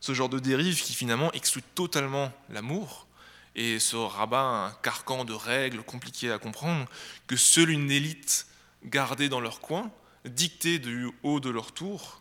Ce 0.00 0.14
genre 0.14 0.28
de 0.28 0.38
dérive 0.38 0.82
qui 0.82 0.94
finalement 0.94 1.32
exclut 1.32 1.62
totalement 1.62 2.32
l'amour 2.48 3.06
et 3.54 3.78
se 3.78 3.96
rabat 3.96 4.42
un 4.42 4.70
carcan 4.82 5.24
de 5.24 5.32
règles 5.32 5.82
compliquées 5.82 6.30
à 6.30 6.38
comprendre 6.38 6.86
que 7.26 7.36
seule 7.36 7.70
une 7.70 7.90
élite 7.90 8.46
gardée 8.84 9.28
dans 9.28 9.40
leur 9.40 9.60
coin, 9.60 9.90
dictée 10.26 10.78
du 10.78 11.10
haut 11.22 11.40
de 11.40 11.50
leur 11.50 11.72
tour, 11.72 12.20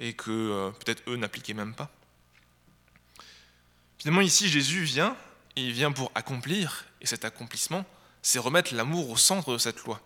et 0.00 0.14
que 0.14 0.30
euh, 0.30 0.70
peut-être 0.70 1.02
eux 1.08 1.16
n'appliquaient 1.16 1.54
même 1.54 1.74
pas. 1.74 1.90
Finalement, 3.98 4.20
ici, 4.20 4.48
Jésus 4.48 4.82
vient, 4.82 5.16
et 5.56 5.64
il 5.64 5.72
vient 5.72 5.92
pour 5.92 6.10
accomplir, 6.14 6.86
et 7.00 7.06
cet 7.06 7.24
accomplissement, 7.24 7.84
c'est 8.22 8.38
remettre 8.38 8.74
l'amour 8.74 9.10
au 9.10 9.16
centre 9.16 9.52
de 9.52 9.58
cette 9.58 9.84
loi. 9.84 10.00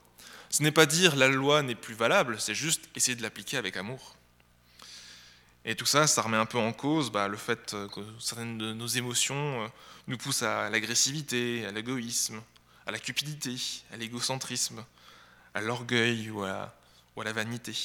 Ce 0.51 0.63
n'est 0.63 0.73
pas 0.73 0.87
dire 0.87 1.17
la 1.17 1.29
loi 1.29 1.63
n'est 1.63 1.75
plus 1.75 1.95
valable, 1.95 2.39
c'est 2.39 2.55
juste 2.55 2.89
essayer 2.95 3.17
de 3.17 3.23
l'appliquer 3.23 3.57
avec 3.57 3.77
amour. 3.77 4.17
Et 5.65 5.77
tout 5.77 5.87
ça, 5.87 6.07
ça 6.07 6.23
remet 6.23 6.37
un 6.37 6.47
peu 6.47 6.59
en 6.59 6.73
cause 6.73 7.11
bah, 7.11 7.29
le 7.29 7.37
fait 7.37 7.77
que 7.93 8.01
certaines 8.19 8.59
de 8.59 8.73
nos 8.73 8.87
émotions 8.87 9.65
euh, 9.65 9.69
nous 10.09 10.19
poussent 10.19 10.43
à 10.43 10.69
l'agressivité, 10.71 11.65
à 11.67 11.71
l'égoïsme, 11.71 12.43
à 12.87 12.91
la 12.91 12.99
cupidité, 12.99 13.55
à 13.93 13.97
l'égocentrisme, 13.97 14.85
à 15.55 15.61
l'orgueil 15.61 16.31
ou 16.31 16.43
à 16.43 16.75
la 17.17 17.33
vanité. 17.33 17.77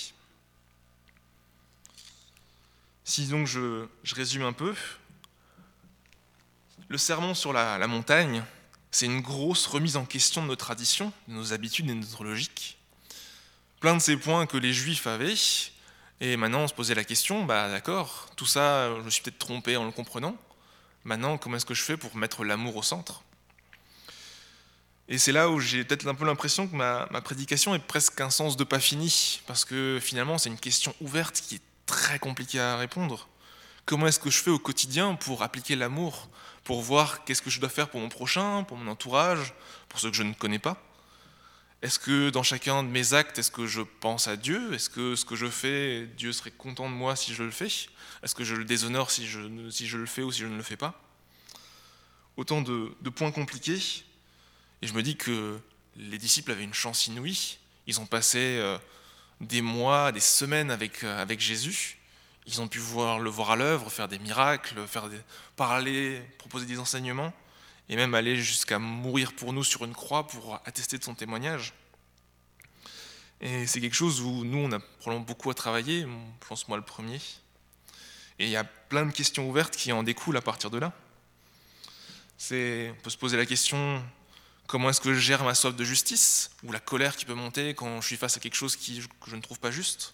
Si 3.04 3.28
donc 3.28 3.46
je, 3.46 3.86
résume 4.12 4.44
un 4.44 4.54
peu, 4.54 4.74
le 6.88 6.98
sermon 6.98 7.36
sur 7.36 7.54
la 7.54 7.88
montagne, 7.88 8.44
c'est 8.92 9.06
une 9.06 9.22
grosse 9.22 9.68
remise 9.68 9.96
en 9.96 10.06
question 10.06 10.42
de 10.42 10.48
nos 10.48 10.56
traditions, 10.56 11.12
de 11.28 11.34
nos 11.34 11.54
habitudes 11.54 11.86
et 11.90 11.94
de 11.94 12.00
notre 12.00 12.24
logique. 12.24 12.78
Plein 13.80 13.96
de 13.96 14.02
ces 14.02 14.18
points 14.18 14.48
que 14.48 14.58
les 14.58 14.74
juifs 14.74 15.06
avaient, 15.06 15.36
et 16.20 16.38
maintenant 16.38 16.62
on 16.62 16.68
se 16.68 16.74
posait 16.74 16.96
la 16.96 17.04
question, 17.04 17.46
bah 17.46 17.70
d'accord, 17.70 18.28
tout 18.36 18.46
ça, 18.46 18.90
je 18.98 19.02
me 19.02 19.10
suis 19.10 19.22
peut-être 19.22 19.40
trompé 19.40 19.78
en 19.78 19.86
le 19.86 19.92
comprenant, 19.92 20.36
maintenant 21.04 21.38
comment 21.38 21.58
est-ce 21.58 21.66
que 21.66 21.74
je 21.74 21.84
fais 21.84 21.98
pour 21.98 22.16
mettre 22.16 22.44
l'amour 22.44 22.76
au 22.76 22.84
centre? 22.84 23.24
Et 25.10 25.18
c'est 25.18 25.32
là 25.32 25.50
où 25.50 25.60
j'ai 25.60 25.86
peut-être 25.86 26.06
un 26.08 26.16
peu 26.16 26.26
l'impression 26.26 26.68
que 26.68 26.76
ma, 26.76 27.08
ma 27.12 27.22
prédication 27.22 27.74
est 27.74 27.80
presque 27.80 28.20
un 28.20 28.30
sens 28.30 28.58
de 28.58 28.64
pas 28.64 28.80
fini, 28.80 29.42
parce 29.48 29.64
que 29.64 30.00
finalement 30.02 30.38
c'est 30.38 30.50
une 30.50 30.60
question 30.60 30.94
ouverte 31.02 31.40
qui 31.40 31.56
est 31.56 31.62
très 31.86 32.20
compliqué 32.20 32.60
à 32.60 32.78
répondre. 32.78 33.28
Comment 33.86 34.08
est-ce 34.08 34.20
que 34.20 34.30
je 34.30 34.40
fais 34.40 34.52
au 34.52 34.60
quotidien 34.60 35.16
pour 35.16 35.44
appliquer 35.44 35.78
l'amour, 35.78 36.28
pour 36.66 36.82
voir 36.82 37.24
qu'est-ce 37.24 37.42
que 37.42 37.50
je 37.50 37.62
dois 37.62 37.70
faire 37.70 37.88
pour 37.88 38.02
mon 38.02 38.10
prochain, 38.10 38.64
pour 38.64 38.76
mon 38.76 38.92
entourage, 38.92 39.54
pour 39.88 40.02
ceux 40.02 40.10
que 40.10 40.18
je 40.18 40.24
ne 40.24 40.34
connais 40.34 40.60
pas? 40.60 40.76
Est-ce 41.84 42.00
que 42.00 42.32
dans 42.32 42.42
chacun 42.42 42.82
de 42.82 42.90
mes 42.90 43.14
actes, 43.14 43.38
est-ce 43.38 43.52
que 43.52 43.68
je 43.68 43.82
pense 43.82 44.28
à 44.28 44.36
Dieu? 44.36 44.74
Est-ce 44.74 44.90
que 44.90 45.16
ce 45.16 45.26
que 45.26 45.36
je 45.36 45.48
fais, 45.48 46.08
Dieu 46.18 46.34
serait 46.34 46.52
content 46.52 46.90
de 46.90 46.96
moi 46.96 47.16
si 47.16 47.34
je 47.36 47.44
le 47.44 47.52
fais? 47.52 47.70
Est-ce 48.24 48.34
que 48.34 48.44
je 48.44 48.56
le 48.56 48.66
déshonore 48.66 49.12
si 49.12 49.28
je, 49.28 49.40
le 49.40 50.06
fais 50.08 50.24
ou 50.24 50.32
si 50.32 50.42
je 50.42 50.48
ne 50.48 50.58
le 50.58 50.64
fais 50.64 50.78
pas? 50.78 51.00
Autant 52.36 52.62
de, 52.62 52.92
de 53.02 53.10
points 53.12 53.32
compliqués. 53.32 53.80
Et 54.82 54.88
je 54.88 54.94
me 54.94 55.04
dis 55.04 55.18
que 55.18 55.60
les 55.96 56.18
disciples 56.18 56.52
avaient 56.52 56.64
une 56.64 56.74
chance 56.74 57.08
inouïe. 57.08 57.58
Ils 57.86 58.00
ont 58.00 58.06
passé 58.08 58.40
euh, 58.40 58.78
des 59.40 59.62
mois, 59.62 60.12
des 60.12 60.20
semaines 60.20 60.72
avec, 60.72 61.04
euh, 61.04 61.22
avec 61.22 61.40
Jésus. 61.40 62.00
Ils 62.48 62.62
ont 62.62 62.68
pu 62.68 62.80
voir, 62.80 63.20
le 63.20 63.30
voir 63.30 63.52
à 63.52 63.56
l'œuvre, 63.56 63.92
faire 63.92 64.08
des 64.08 64.20
miracles, 64.20 64.86
faire 64.88 65.10
des, 65.10 65.20
parler, 65.56 66.22
proposer 66.38 66.66
des 66.66 66.80
enseignements, 66.80 67.34
et 67.90 67.96
même 67.96 68.14
aller 68.14 68.36
jusqu'à 68.36 68.80
mourir 68.80 69.34
pour 69.34 69.54
nous 69.54 69.64
sur 69.64 69.86
une 69.86 69.94
croix 69.94 70.28
pour 70.28 70.62
attester 70.66 70.98
de 70.98 71.04
son 71.04 71.16
témoignage. 71.16 71.74
Et 73.40 73.68
c'est 73.68 73.80
quelque 73.80 73.96
chose 73.96 74.22
où 74.22 74.44
nous, 74.44 74.58
on 74.58 74.72
a 74.72 74.80
probablement 74.80 75.26
beaucoup 75.26 75.50
à 75.50 75.54
travailler, 75.54 76.02
je 76.02 76.48
pense 76.48 76.68
moi 76.68 76.78
le 76.78 76.84
premier. 76.84 77.22
Et 78.40 78.46
il 78.46 78.50
y 78.50 78.56
a 78.56 78.64
plein 78.64 79.06
de 79.06 79.12
questions 79.12 79.50
ouvertes 79.50 79.76
qui 79.76 79.92
en 79.92 80.04
découlent 80.04 80.38
à 80.38 80.42
partir 80.42 80.70
de 80.70 80.80
là. 80.80 80.94
C'est, 82.38 82.94
on 82.98 83.02
peut 83.02 83.10
se 83.10 83.18
poser 83.18 83.38
la 83.38 83.46
question 83.46 84.04
comment 84.68 84.90
est-ce 84.90 85.02
que 85.02 85.14
je 85.14 85.20
gère 85.20 85.44
ma 85.44 85.56
soif 85.56 85.76
de 85.76 85.84
justice 85.84 86.52
ou 86.64 86.72
la 86.72 86.80
colère 86.80 87.16
qui 87.16 87.26
peut 87.26 87.34
monter 87.34 87.74
quand 87.74 88.02
je 88.02 88.08
suis 88.08 88.18
face 88.18 88.38
à 88.38 88.40
quelque 88.40 88.56
chose 88.56 88.76
que 88.76 88.92
je 89.28 89.36
ne 89.36 89.42
trouve 89.42 89.60
pas 89.60 89.72
juste? 89.72 90.14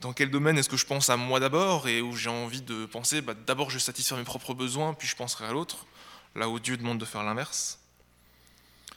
Dans 0.00 0.12
quel 0.12 0.30
domaine 0.30 0.58
est-ce 0.58 0.68
que 0.68 0.76
je 0.76 0.86
pense 0.86 1.10
à 1.10 1.16
moi 1.16 1.40
d'abord 1.40 1.86
et 1.86 2.00
où 2.00 2.16
j'ai 2.16 2.30
envie 2.30 2.62
de 2.62 2.86
penser 2.86 3.20
bah, 3.20 3.34
d'abord 3.34 3.70
je 3.70 3.76
vais 3.76 3.80
satisfaire 3.80 4.18
mes 4.18 4.24
propres 4.24 4.54
besoins 4.54 4.94
puis 4.94 5.06
je 5.06 5.14
penserai 5.14 5.46
à 5.46 5.52
l'autre, 5.52 5.86
là 6.34 6.48
où 6.48 6.58
Dieu 6.58 6.76
demande 6.76 6.98
de 6.98 7.04
faire 7.04 7.22
l'inverse 7.22 7.78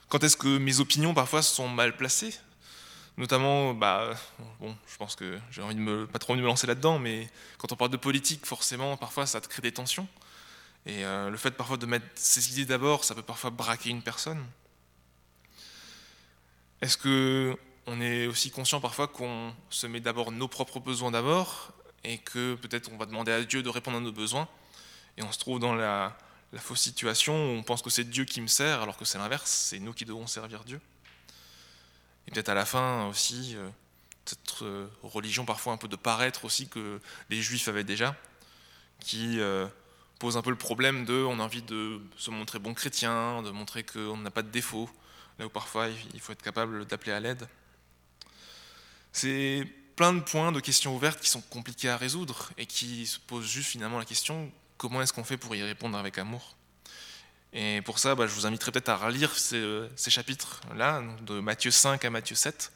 Quand 0.10 0.24
est-ce 0.24 0.38
que 0.38 0.58
mes 0.58 0.80
opinions 0.80 1.14
parfois 1.14 1.42
sont 1.42 1.68
mal 1.68 1.96
placées? 1.98 2.34
Notamment, 3.18 3.74
bah, 3.76 4.16
je 4.62 4.98
pense 4.98 5.16
que 5.16 5.40
j'ai 5.52 5.62
envie 5.62 5.76
de 5.76 5.80
me, 5.80 6.08
pas 6.08 6.18
trop 6.18 6.34
envie 6.34 6.40
de 6.40 6.44
me 6.44 6.50
lancer 6.50 6.66
là-dedans, 6.66 6.98
mais 6.98 7.30
quand 7.60 7.72
on 7.72 7.76
parle 7.76 7.92
de 7.92 7.98
politique, 7.98 8.46
forcément, 8.46 8.98
parfois, 8.98 9.28
ça 9.28 9.40
crée 9.40 9.62
des 9.62 9.72
tensions. 9.72 10.08
Et 10.86 11.06
euh, 11.06 11.30
le 11.30 11.38
fait 11.38 11.52
parfois 11.52 11.78
de 11.78 11.86
mettre 11.86 12.06
ses 12.16 12.52
idées 12.52 12.66
d'abord, 12.66 13.04
ça 13.04 13.14
peut 13.14 13.22
parfois 13.22 13.52
braquer 13.52 13.90
une 13.92 14.02
personne. 14.02 14.44
Est-ce 16.82 16.98
que 16.98 17.56
on 17.86 18.02
est 18.02 18.28
aussi 18.28 18.50
conscient 18.50 18.82
parfois 18.82 19.08
qu'on 19.08 19.54
se 19.70 19.88
met 19.88 20.00
d'abord 20.00 20.32
nos 20.32 20.48
propres 20.48 20.80
besoins 20.80 21.12
d'abord 21.12 21.72
et 22.04 22.18
que 22.18 22.56
peut-être 22.56 22.92
on 22.92 22.98
va 22.98 23.06
demander 23.06 23.32
à 23.32 23.44
Dieu 23.44 23.62
de 23.62 23.70
répondre 23.70 23.98
à 23.98 24.00
nos 24.00 24.12
besoins 24.12 24.48
et 25.18 25.24
on 25.24 25.32
se 25.32 25.40
trouve 25.40 25.60
dans 25.60 25.76
la, 25.76 26.18
la 26.54 26.60
fausse 26.62 26.82
situation 26.82 27.34
où 27.34 27.58
on 27.58 27.64
pense 27.64 27.82
que 27.82 27.90
c'est 27.90 28.04
Dieu 28.04 28.26
qui 28.26 28.40
me 28.40 28.48
sert 28.48 28.82
alors 28.82 28.96
que 28.96 29.06
c'est 29.06 29.18
l'inverse, 29.18 29.50
c'est 29.50 29.80
nous 29.80 29.92
qui 29.92 30.06
devons 30.06 30.28
servir 30.28 30.64
Dieu. 30.64 30.80
Et 32.28 32.32
peut-être 32.32 32.50
à 32.50 32.54
la 32.54 32.66
fin 32.66 33.08
aussi, 33.08 33.56
euh, 33.56 33.68
cette 34.24 34.62
euh, 34.62 34.88
religion 35.02 35.46
parfois 35.46 35.74
un 35.74 35.78
peu 35.78 35.88
de 35.88 35.96
paraître 35.96 36.46
aussi 36.46 36.70
que 36.70 37.02
les 37.30 37.42
juifs 37.42 37.68
avaient 37.68 37.84
déjà, 37.84 38.16
qui 39.00 39.40
euh, 39.40 39.68
pose 40.20 40.38
un 40.38 40.44
peu 40.44 40.52
le 40.52 40.56
problème 40.56 41.06
de 41.06 41.16
on 41.16 41.40
a 41.40 41.44
envie 41.44 41.64
de 41.64 42.00
se 42.18 42.30
montrer 42.30 42.60
bon 42.60 42.76
chrétien, 42.76 43.42
de 43.42 43.50
montrer 43.50 43.84
qu'on 43.84 44.18
n'a 44.18 44.32
pas 44.32 44.44
de 44.44 44.50
défaut, 44.50 44.90
là 45.40 45.48
où 45.48 45.50
parfois 45.50 45.88
il 46.14 46.20
faut 46.20 46.34
être 46.34 46.44
capable 46.44 46.86
d'appeler 46.86 47.14
à 47.14 47.20
l'aide. 47.20 47.48
C'est 49.12 49.68
plein 49.96 50.14
de 50.14 50.22
points, 50.22 50.52
de 50.52 50.60
questions 50.60 50.96
ouvertes 50.96 51.20
qui 51.20 51.30
sont 51.30 51.42
compliquées 51.42 51.90
à 51.90 51.98
résoudre 51.98 52.52
et 52.60 52.68
qui 52.68 53.08
se 53.08 53.20
posent 53.20 53.48
juste 53.48 53.70
finalement 53.70 53.98
la 53.98 54.06
question 54.06 54.52
comment 54.84 55.02
est-ce 55.02 55.14
qu'on 55.14 55.24
fait 55.24 55.38
pour 55.38 55.56
y 55.56 55.64
répondre 55.64 55.98
avec 55.98 56.18
amour 56.18 56.58
et 57.56 57.82
pour 57.84 58.00
ça, 58.00 58.16
bah, 58.16 58.26
je 58.26 58.34
vous 58.34 58.48
inviterai 58.48 58.72
peut-être 58.72 58.90
à 58.90 58.98
relire 58.98 59.34
ces, 59.38 59.88
chapitres-là, 59.96 61.04
de 61.22 61.40
Matthieu 61.40 61.70
5 61.70 62.04
à 62.04 62.10
Matthieu 62.10 62.36
7, 62.36 62.74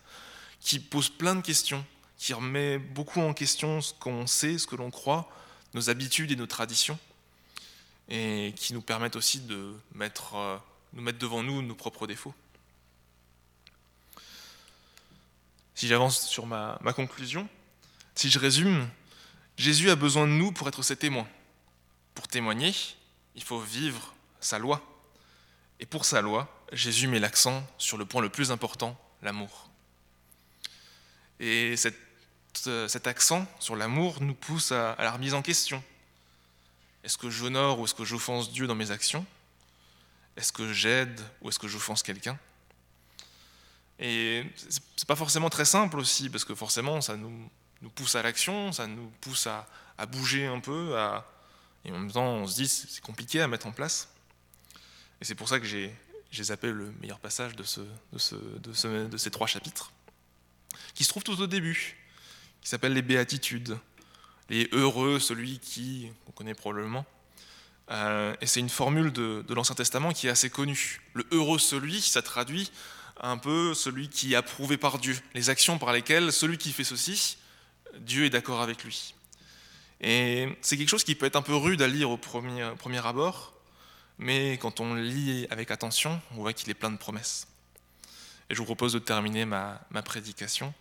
qui 0.61 0.79
posent 0.79 1.09
plein 1.09 1.35
de 1.35 1.41
questions, 1.41 1.83
qui 2.15 2.31
remet 2.33 2.77
beaucoup 2.77 3.19
en 3.19 3.33
question 3.33 3.81
ce 3.81 3.91
qu'on 3.95 4.27
sait, 4.27 4.59
ce 4.59 4.67
que 4.67 4.75
l'on 4.75 4.91
croit, 4.91 5.29
nos 5.73 5.89
habitudes 5.89 6.31
et 6.31 6.35
nos 6.35 6.45
traditions, 6.45 6.99
et 8.07 8.53
qui 8.55 8.73
nous 8.73 8.83
permettent 8.83 9.15
aussi 9.15 9.39
de 9.41 9.73
mettre, 9.95 10.35
euh, 10.35 10.57
nous 10.93 11.01
mettre 11.01 11.17
devant 11.17 11.41
nous 11.41 11.63
nos 11.63 11.75
propres 11.75 12.05
défauts. 12.05 12.35
Si 15.73 15.87
j'avance 15.87 16.21
sur 16.27 16.45
ma, 16.45 16.77
ma 16.81 16.93
conclusion, 16.93 17.49
si 18.13 18.29
je 18.29 18.37
résume, 18.37 18.87
Jésus 19.57 19.89
a 19.89 19.95
besoin 19.95 20.27
de 20.27 20.33
nous 20.33 20.51
pour 20.51 20.67
être 20.67 20.83
ses 20.83 20.95
témoins. 20.95 21.27
Pour 22.17 22.27
témoigner, 22.27 22.73
il 23.35 23.43
faut 23.43 23.59
vivre 23.59 24.15
sa 24.39 24.57
loi. 24.57 24.81
Et 25.79 25.85
pour 25.85 26.03
sa 26.03 26.19
loi, 26.19 26.51
Jésus 26.71 27.07
met 27.07 27.19
l'accent 27.19 27.63
sur 27.77 27.95
le 27.95 28.07
point 28.07 28.23
le 28.23 28.29
plus 28.29 28.51
important, 28.51 28.99
l'amour. 29.21 29.69
Et 31.39 31.75
euh, 32.65 32.87
cet 32.87 33.05
accent 33.05 33.45
sur 33.59 33.75
l'amour 33.75 34.19
nous 34.19 34.33
pousse 34.33 34.71
à, 34.71 34.95
la 34.97 35.11
remise 35.11 35.35
en 35.35 35.43
question. 35.43 35.83
Est-ce 37.03 37.19
que 37.19 37.29
j'honore 37.29 37.79
ou 37.79 37.85
est-ce 37.85 37.93
que 37.93 38.03
j'offense 38.03 38.51
Dieu 38.51 38.65
dans 38.65 38.73
mes 38.73 38.89
actions? 38.89 39.23
Est-ce 40.37 40.51
que 40.51 40.73
j'aide 40.73 41.21
ou 41.41 41.49
est-ce 41.49 41.59
que 41.59 41.67
j'offense 41.67 42.01
quelqu'un? 42.01 42.39
Et 43.99 44.43
c'est 44.95 45.07
pas 45.07 45.15
forcément 45.15 45.51
très 45.51 45.65
simple 45.65 45.99
aussi, 45.99 46.31
parce 46.31 46.45
que 46.45 46.55
forcément, 46.55 46.99
ça 46.99 47.15
nous, 47.15 47.47
nous 47.83 47.91
pousse 47.91 48.15
à 48.15 48.23
l'action, 48.23 48.71
ça 48.71 48.87
nous 48.87 49.11
pousse 49.21 49.45
à, 49.45 49.67
à, 49.99 50.07
bouger 50.07 50.47
un 50.47 50.59
peu, 50.59 50.97
à, 50.97 51.23
et 51.85 51.91
en 51.91 51.99
même 51.99 52.11
temps, 52.11 52.25
on 52.25 52.47
se 52.47 52.55
dit 52.55 52.67
c'est 52.67 53.01
compliqué 53.01 53.41
à 53.41 53.47
mettre 53.47 53.67
en 53.67 53.71
place. 53.71 54.09
Et 55.21 55.25
c'est 55.25 55.35
pour 55.35 55.49
ça 55.49 55.59
que 55.59 55.65
j'ai 55.65 55.93
zappé 56.33 56.71
le 56.71 56.91
meilleur 57.01 57.19
passage 57.19 57.55
de, 57.55 57.63
ce, 57.63 57.81
de, 57.81 58.19
ce, 58.19 58.35
de, 58.35 59.07
de, 59.07 59.17
ces 59.17 59.31
trois 59.31 59.47
chapitres, 59.47 59.91
qui 60.93 61.03
se 61.03 61.09
trouve 61.09 61.23
tout 61.23 61.39
au 61.41 61.47
début, 61.47 61.97
qui 62.61 62.69
s'appelle 62.69 62.93
les 62.93 63.01
béatitudes, 63.01 63.77
les 64.49 64.69
heureux, 64.71 65.19
celui 65.19 65.59
qui, 65.59 66.11
on 66.27 66.31
connaît 66.31 66.53
probablement. 66.53 67.05
Euh, 67.89 68.35
et 68.41 68.47
c'est 68.47 68.59
une 68.59 68.69
formule 68.69 69.11
de, 69.11 69.43
l'Ancien 69.49 69.75
Testament 69.75 70.11
qui 70.11 70.27
est 70.27 70.29
assez 70.29 70.49
connue. 70.49 71.01
Le 71.13 71.25
heureux 71.31 71.59
celui, 71.59 72.01
ça 72.01 72.21
traduit 72.21 72.71
un 73.19 73.37
peu 73.37 73.73
celui 73.73 74.09
qui 74.09 74.33
est 74.33 74.35
approuvé 74.35 74.77
par 74.77 74.99
Dieu, 74.99 75.17
les 75.33 75.49
actions 75.49 75.79
par 75.79 75.91
lesquelles 75.91 76.31
celui 76.31 76.57
qui 76.57 76.71
fait 76.71 76.83
ceci, 76.83 77.37
Dieu 77.99 78.25
est 78.25 78.29
d'accord 78.29 78.61
avec 78.61 78.83
lui. 78.83 79.15
Et 80.01 80.47
c'est 80.61 80.77
quelque 80.77 80.89
chose 80.89 81.03
qui 81.03 81.15
peut 81.15 81.25
être 81.25 81.35
un 81.35 81.41
peu 81.41 81.55
rude 81.55 81.81
à 81.81 81.87
lire 81.87 82.09
au 82.09 82.17
premier, 82.17 82.71
premier 82.77 83.05
abord, 83.05 83.53
mais 84.19 84.57
quand 84.57 84.79
on 84.79 84.95
lit 84.95 85.47
avec 85.49 85.71
attention, 85.71 86.21
on 86.31 86.35
voit 86.35 86.53
qu'il 86.53 86.69
est 86.69 86.75
plein 86.75 86.91
de 86.91 86.97
promesses. 86.97 87.47
Et 88.49 88.55
je 88.55 88.59
vous 88.59 88.65
propose 88.65 88.93
de 88.93 88.99
terminer 88.99 89.45
ma, 89.45 89.79
prédication 90.05 90.73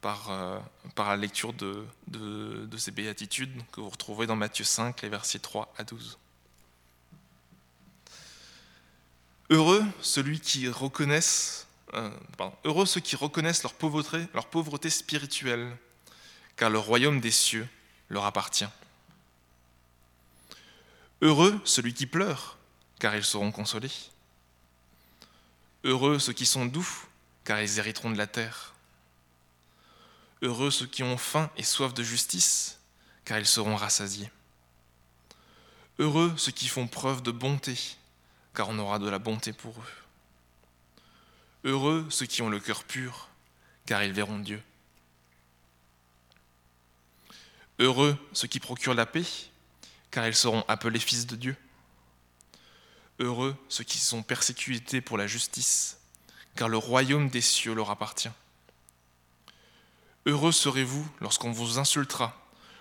par, 0.00 0.30
euh, 0.30 0.58
par 0.94 1.08
la 1.08 1.16
lecture 1.16 1.52
de, 1.52 1.84
de, 2.06 2.76
ces 2.78 2.90
béatitudes 2.90 3.52
que 3.72 3.80
vous 3.80 3.90
retrouverez 3.90 4.26
dans 4.26 4.36
Matthieu 4.36 4.64
5, 4.64 5.02
les 5.02 5.08
versets 5.08 5.38
3 5.38 5.74
à 5.76 5.84
12. 5.84 6.18
Heureux 9.50 9.84
celui 10.00 10.40
qui 10.40 10.68
reconnaissent, 10.68 11.66
euh, 11.94 12.10
heureux 12.64 12.86
ceux 12.86 13.00
qui 13.00 13.16
reconnaissent 13.16 13.64
leur 13.64 13.74
pauvreté, 13.74 14.26
leur 14.32 14.46
pauvreté 14.46 14.88
spirituelle, 14.88 15.76
car 16.56 16.70
le 16.70 16.78
royaume 16.78 17.20
des 17.20 17.32
cieux 17.32 17.68
leur 18.10 18.26
appartient. 18.26 18.68
Heureux 21.22 21.58
celui 21.64 21.94
qui 21.94 22.06
pleure, 22.06 22.58
car 22.98 23.14
ils 23.16 23.24
seront 23.24 23.52
consolés. 23.52 23.92
Heureux 25.84 26.18
ceux 26.18 26.32
qui 26.32 26.44
sont 26.44 26.66
doux, 26.66 26.88
car 27.44 27.60
ils 27.60 27.78
hériteront 27.78 28.10
de 28.10 28.18
la 28.18 28.26
terre. 28.26 28.74
Heureux 30.42 30.70
ceux 30.70 30.86
qui 30.86 31.02
ont 31.02 31.16
faim 31.16 31.50
et 31.56 31.62
soif 31.62 31.94
de 31.94 32.02
justice, 32.02 32.78
car 33.24 33.38
ils 33.38 33.46
seront 33.46 33.76
rassasiés. 33.76 34.30
Heureux 35.98 36.34
ceux 36.36 36.52
qui 36.52 36.68
font 36.68 36.86
preuve 36.86 37.22
de 37.22 37.30
bonté, 37.30 37.78
car 38.54 38.68
on 38.68 38.78
aura 38.78 38.98
de 38.98 39.08
la 39.08 39.18
bonté 39.18 39.52
pour 39.52 39.78
eux. 39.78 39.94
Heureux 41.64 42.06
ceux 42.10 42.26
qui 42.26 42.42
ont 42.42 42.48
le 42.48 42.58
cœur 42.60 42.84
pur, 42.84 43.28
car 43.86 44.02
ils 44.02 44.12
verront 44.12 44.38
Dieu. 44.38 44.62
Heureux 47.80 48.16
ceux 48.34 48.46
qui 48.46 48.60
procurent 48.60 48.94
la 48.94 49.06
paix, 49.06 49.24
car 50.10 50.26
ils 50.26 50.34
seront 50.34 50.64
appelés 50.68 51.00
fils 51.00 51.26
de 51.26 51.34
Dieu. 51.34 51.56
Heureux 53.18 53.56
ceux 53.70 53.84
qui 53.84 53.98
sont 53.98 54.22
persécutés 54.22 55.00
pour 55.00 55.16
la 55.16 55.26
justice, 55.26 55.98
car 56.56 56.68
le 56.68 56.76
royaume 56.76 57.30
des 57.30 57.40
cieux 57.40 57.74
leur 57.74 57.90
appartient. 57.90 58.30
Heureux 60.26 60.52
serez-vous 60.52 61.08
lorsqu'on 61.20 61.52
vous 61.52 61.78
insultera, 61.78 62.38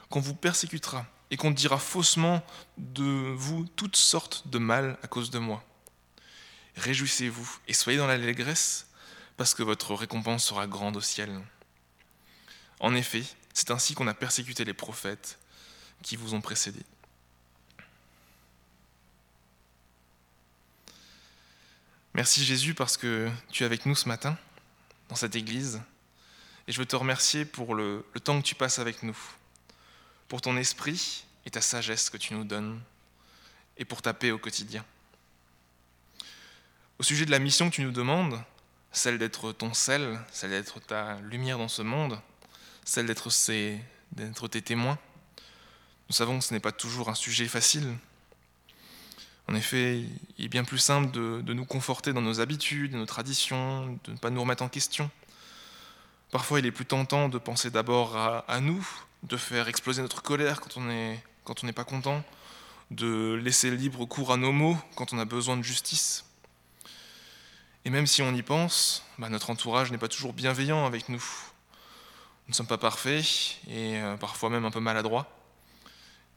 qu'on 0.09 0.19
vous 0.19 0.35
persécutera 0.35 1.05
et 1.31 1.37
qu'on 1.37 1.51
dira 1.51 1.77
faussement 1.77 2.43
de 2.77 3.33
vous 3.35 3.65
toutes 3.77 3.95
sortes 3.95 4.49
de 4.49 4.57
mal 4.57 4.97
à 5.01 5.07
cause 5.07 5.31
de 5.31 5.39
moi. 5.39 5.63
Réjouissez-vous 6.75 7.59
et 7.69 7.73
soyez 7.73 7.97
dans 7.97 8.07
l'allégresse, 8.07 8.87
parce 9.37 9.53
que 9.53 9.63
votre 9.63 9.93
récompense 9.93 10.45
sera 10.45 10.67
grande 10.67 10.97
au 10.97 11.01
ciel. 11.01 11.41
En 12.81 12.93
effet, 12.95 13.23
c'est 13.59 13.71
ainsi 13.71 13.93
qu'on 13.93 14.07
a 14.07 14.13
persécuté 14.13 14.63
les 14.63 14.73
prophètes 14.73 15.37
qui 16.01 16.15
vous 16.15 16.33
ont 16.33 16.39
précédés. 16.39 16.85
Merci 22.13 22.45
Jésus 22.45 22.73
parce 22.73 22.95
que 22.95 23.29
tu 23.51 23.63
es 23.63 23.65
avec 23.65 23.85
nous 23.85 23.95
ce 23.95 24.07
matin 24.07 24.37
dans 25.09 25.15
cette 25.15 25.35
église. 25.35 25.81
Et 26.69 26.71
je 26.71 26.79
veux 26.79 26.85
te 26.85 26.95
remercier 26.95 27.43
pour 27.43 27.75
le, 27.75 28.05
temps 28.23 28.39
que 28.39 28.47
tu 28.47 28.55
passes 28.55 28.79
avec 28.79 29.03
nous, 29.03 29.17
pour 30.29 30.39
ton 30.39 30.55
esprit 30.55 31.25
et 31.45 31.51
ta 31.51 31.59
sagesse 31.59 32.09
que 32.09 32.17
tu 32.17 32.35
nous 32.35 32.45
donnes, 32.45 32.79
et 33.75 33.83
pour 33.83 34.01
ta 34.01 34.13
paix 34.13 34.31
au 34.31 34.37
quotidien. 34.39 34.85
Au 36.97 37.03
sujet 37.03 37.25
de 37.25 37.31
la 37.31 37.39
mission 37.39 37.69
que 37.69 37.75
tu 37.75 37.83
nous 37.83 37.91
demandes, 37.91 38.41
celle 38.93 39.17
d'être 39.17 39.51
ton 39.51 39.73
sel, 39.73 40.17
celle 40.31 40.51
d'être 40.51 40.79
ta 40.79 41.19
lumière 41.19 41.57
dans 41.57 41.67
ce 41.67 41.81
monde, 41.81 42.21
celle 42.89 43.05
d'être 43.05 44.47
tes 44.47 44.61
témoins, 44.61 44.97
nous 46.09 46.15
savons 46.15 46.39
que 46.39 46.45
ce 46.45 46.53
n'est 46.53 46.59
pas 46.59 46.71
toujours 46.71 47.09
un 47.09 47.15
sujet 47.15 47.47
facile, 47.47 47.95
en 49.49 49.55
effet, 49.55 50.03
il 50.37 50.45
est 50.45 50.47
bien 50.47 50.63
plus 50.63 50.77
simple 50.77 51.09
de, 51.09 51.53
nous 51.53 51.65
conforter 51.65 52.13
dans 52.13 52.21
nos 52.21 52.39
habitudes, 52.39 52.93
nos 52.93 53.07
traditions, 53.07 53.99
de 54.03 54.11
ne 54.11 54.17
pas 54.17 54.29
nous 54.29 54.41
remettre 54.41 54.61
en 54.61 54.69
question. 54.69 55.09
Parfois, 56.29 56.59
il 56.59 56.67
est 56.67 56.71
plus 56.71 56.85
tentant 56.85 57.29
de 57.29 57.39
penser 57.39 57.71
d'abord 57.71 58.15
à, 58.15 58.59
nous, 58.59 58.87
de 59.23 59.37
faire 59.37 59.67
exploser 59.67 60.03
notre 60.03 60.21
colère 60.21 60.61
quand 60.61 60.77
on 60.77 61.65
n'est 61.65 61.73
pas 61.73 61.83
content, 61.83 62.23
de 62.91 63.33
laisser 63.43 63.71
libre 63.71 64.05
cours 64.05 64.31
à 64.31 64.37
nos 64.37 64.51
mots 64.51 64.77
quand 64.95 65.13
on 65.13 65.17
a 65.17 65.25
besoin 65.25 65.57
de 65.57 65.63
justice. 65.63 66.25
Et 67.85 67.89
même 67.89 68.05
si 68.05 68.21
on 68.21 68.35
y 68.35 68.43
pense, 68.43 69.03
bah, 69.17 69.29
notre 69.29 69.49
entourage 69.49 69.91
n'est 69.91 69.97
pas 69.97 70.09
toujours 70.09 70.33
bienveillant 70.33 70.85
avec 70.85 71.09
nous. 71.09 71.23
Nous 72.49 72.53
ne 72.53 72.55
sommes 72.55 72.65
pas 72.65 72.79
parfaits 72.79 73.59
et 73.67 73.99
euh, 73.99 74.17
parfois 74.17 74.49
même 74.49 74.65
un 74.65 74.71
peu 74.71 74.79
maladroits. 74.79 75.31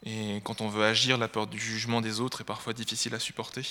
Et 0.05 0.41
quand 0.43 0.61
on 0.61 0.69
veut 0.69 0.85
agir, 0.85 1.17
la 1.17 1.27
peur 1.27 1.47
du 1.47 1.59
jugement 1.59 2.01
des 2.01 2.19
autres 2.19 2.41
est 2.41 2.43
parfois 2.43 2.73
difficile 2.73 3.15
à 3.15 3.19
supporter. 3.19 3.65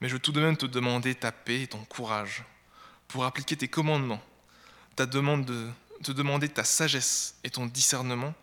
Mais 0.00 0.08
je 0.08 0.14
veux 0.14 0.18
tout 0.18 0.32
de 0.32 0.40
même 0.40 0.56
te 0.56 0.66
demander 0.66 1.14
ta 1.14 1.30
paix 1.30 1.62
et 1.62 1.66
ton 1.68 1.84
courage 1.84 2.42
pour 3.06 3.24
appliquer 3.24 3.56
tes 3.56 3.68
commandements, 3.68 4.20
ta 4.96 5.06
demande 5.06 5.44
de, 5.44 5.70
te 6.02 6.10
demander 6.10 6.48
ta 6.48 6.64
sagesse 6.64 7.36
et 7.44 7.50
ton 7.50 7.66
discernement 7.66 8.34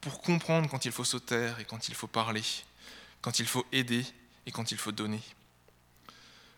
pour 0.00 0.20
comprendre 0.22 0.68
quand 0.68 0.86
il 0.86 0.90
faut 0.90 1.04
se 1.04 1.18
taire 1.18 1.60
et 1.60 1.64
quand 1.64 1.88
il 1.88 1.94
faut 1.94 2.08
parler, 2.08 2.42
quand 3.20 3.38
il 3.38 3.46
faut 3.46 3.64
aider 3.70 4.04
et 4.44 4.50
quand 4.50 4.72
il 4.72 4.78
faut 4.78 4.90
donner. 4.90 5.22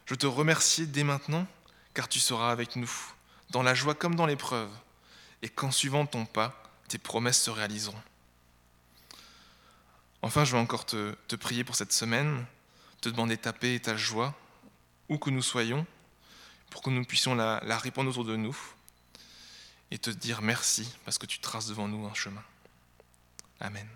Je 0.06 0.14
te 0.14 0.24
remercie 0.24 0.86
dès 0.86 1.04
maintenant, 1.04 1.46
car 1.92 2.08
tu 2.08 2.18
seras 2.18 2.50
avec 2.50 2.76
nous, 2.76 2.90
dans 3.50 3.62
la 3.62 3.74
joie 3.74 3.94
comme 3.94 4.14
dans 4.14 4.24
l'épreuve, 4.24 4.70
et 5.42 5.48
qu'en 5.48 5.70
suivant 5.70 6.06
ton 6.06 6.26
pas, 6.26 6.62
tes 6.88 6.98
promesses 6.98 7.42
se 7.42 7.50
réaliseront. 7.50 8.00
Enfin, 10.22 10.44
je 10.44 10.52
vais 10.52 10.58
encore 10.58 10.84
te, 10.84 11.36
prier 11.36 11.64
pour 11.64 11.76
cette 11.76 11.92
semaine, 11.92 12.44
te 13.00 13.08
demander 13.08 13.36
ta 13.36 13.52
paix 13.52 13.74
et 13.74 13.80
ta 13.80 13.96
joie, 13.96 14.34
où 15.08 15.18
que 15.18 15.30
nous 15.30 15.42
soyons, 15.42 15.86
pour 16.70 16.82
que 16.82 16.90
nous 16.90 17.04
puissions 17.04 17.34
la, 17.34 17.62
la 17.64 17.78
répandre 17.78 18.10
autour 18.10 18.24
de 18.24 18.36
nous, 18.36 18.56
et 19.90 19.98
te 19.98 20.10
dire 20.10 20.42
merci, 20.42 20.92
parce 21.04 21.18
que 21.18 21.26
tu 21.26 21.38
traces 21.38 21.68
devant 21.68 21.88
nous 21.88 22.06
un 22.06 22.14
chemin. 22.14 22.42
Amen. 23.60 23.88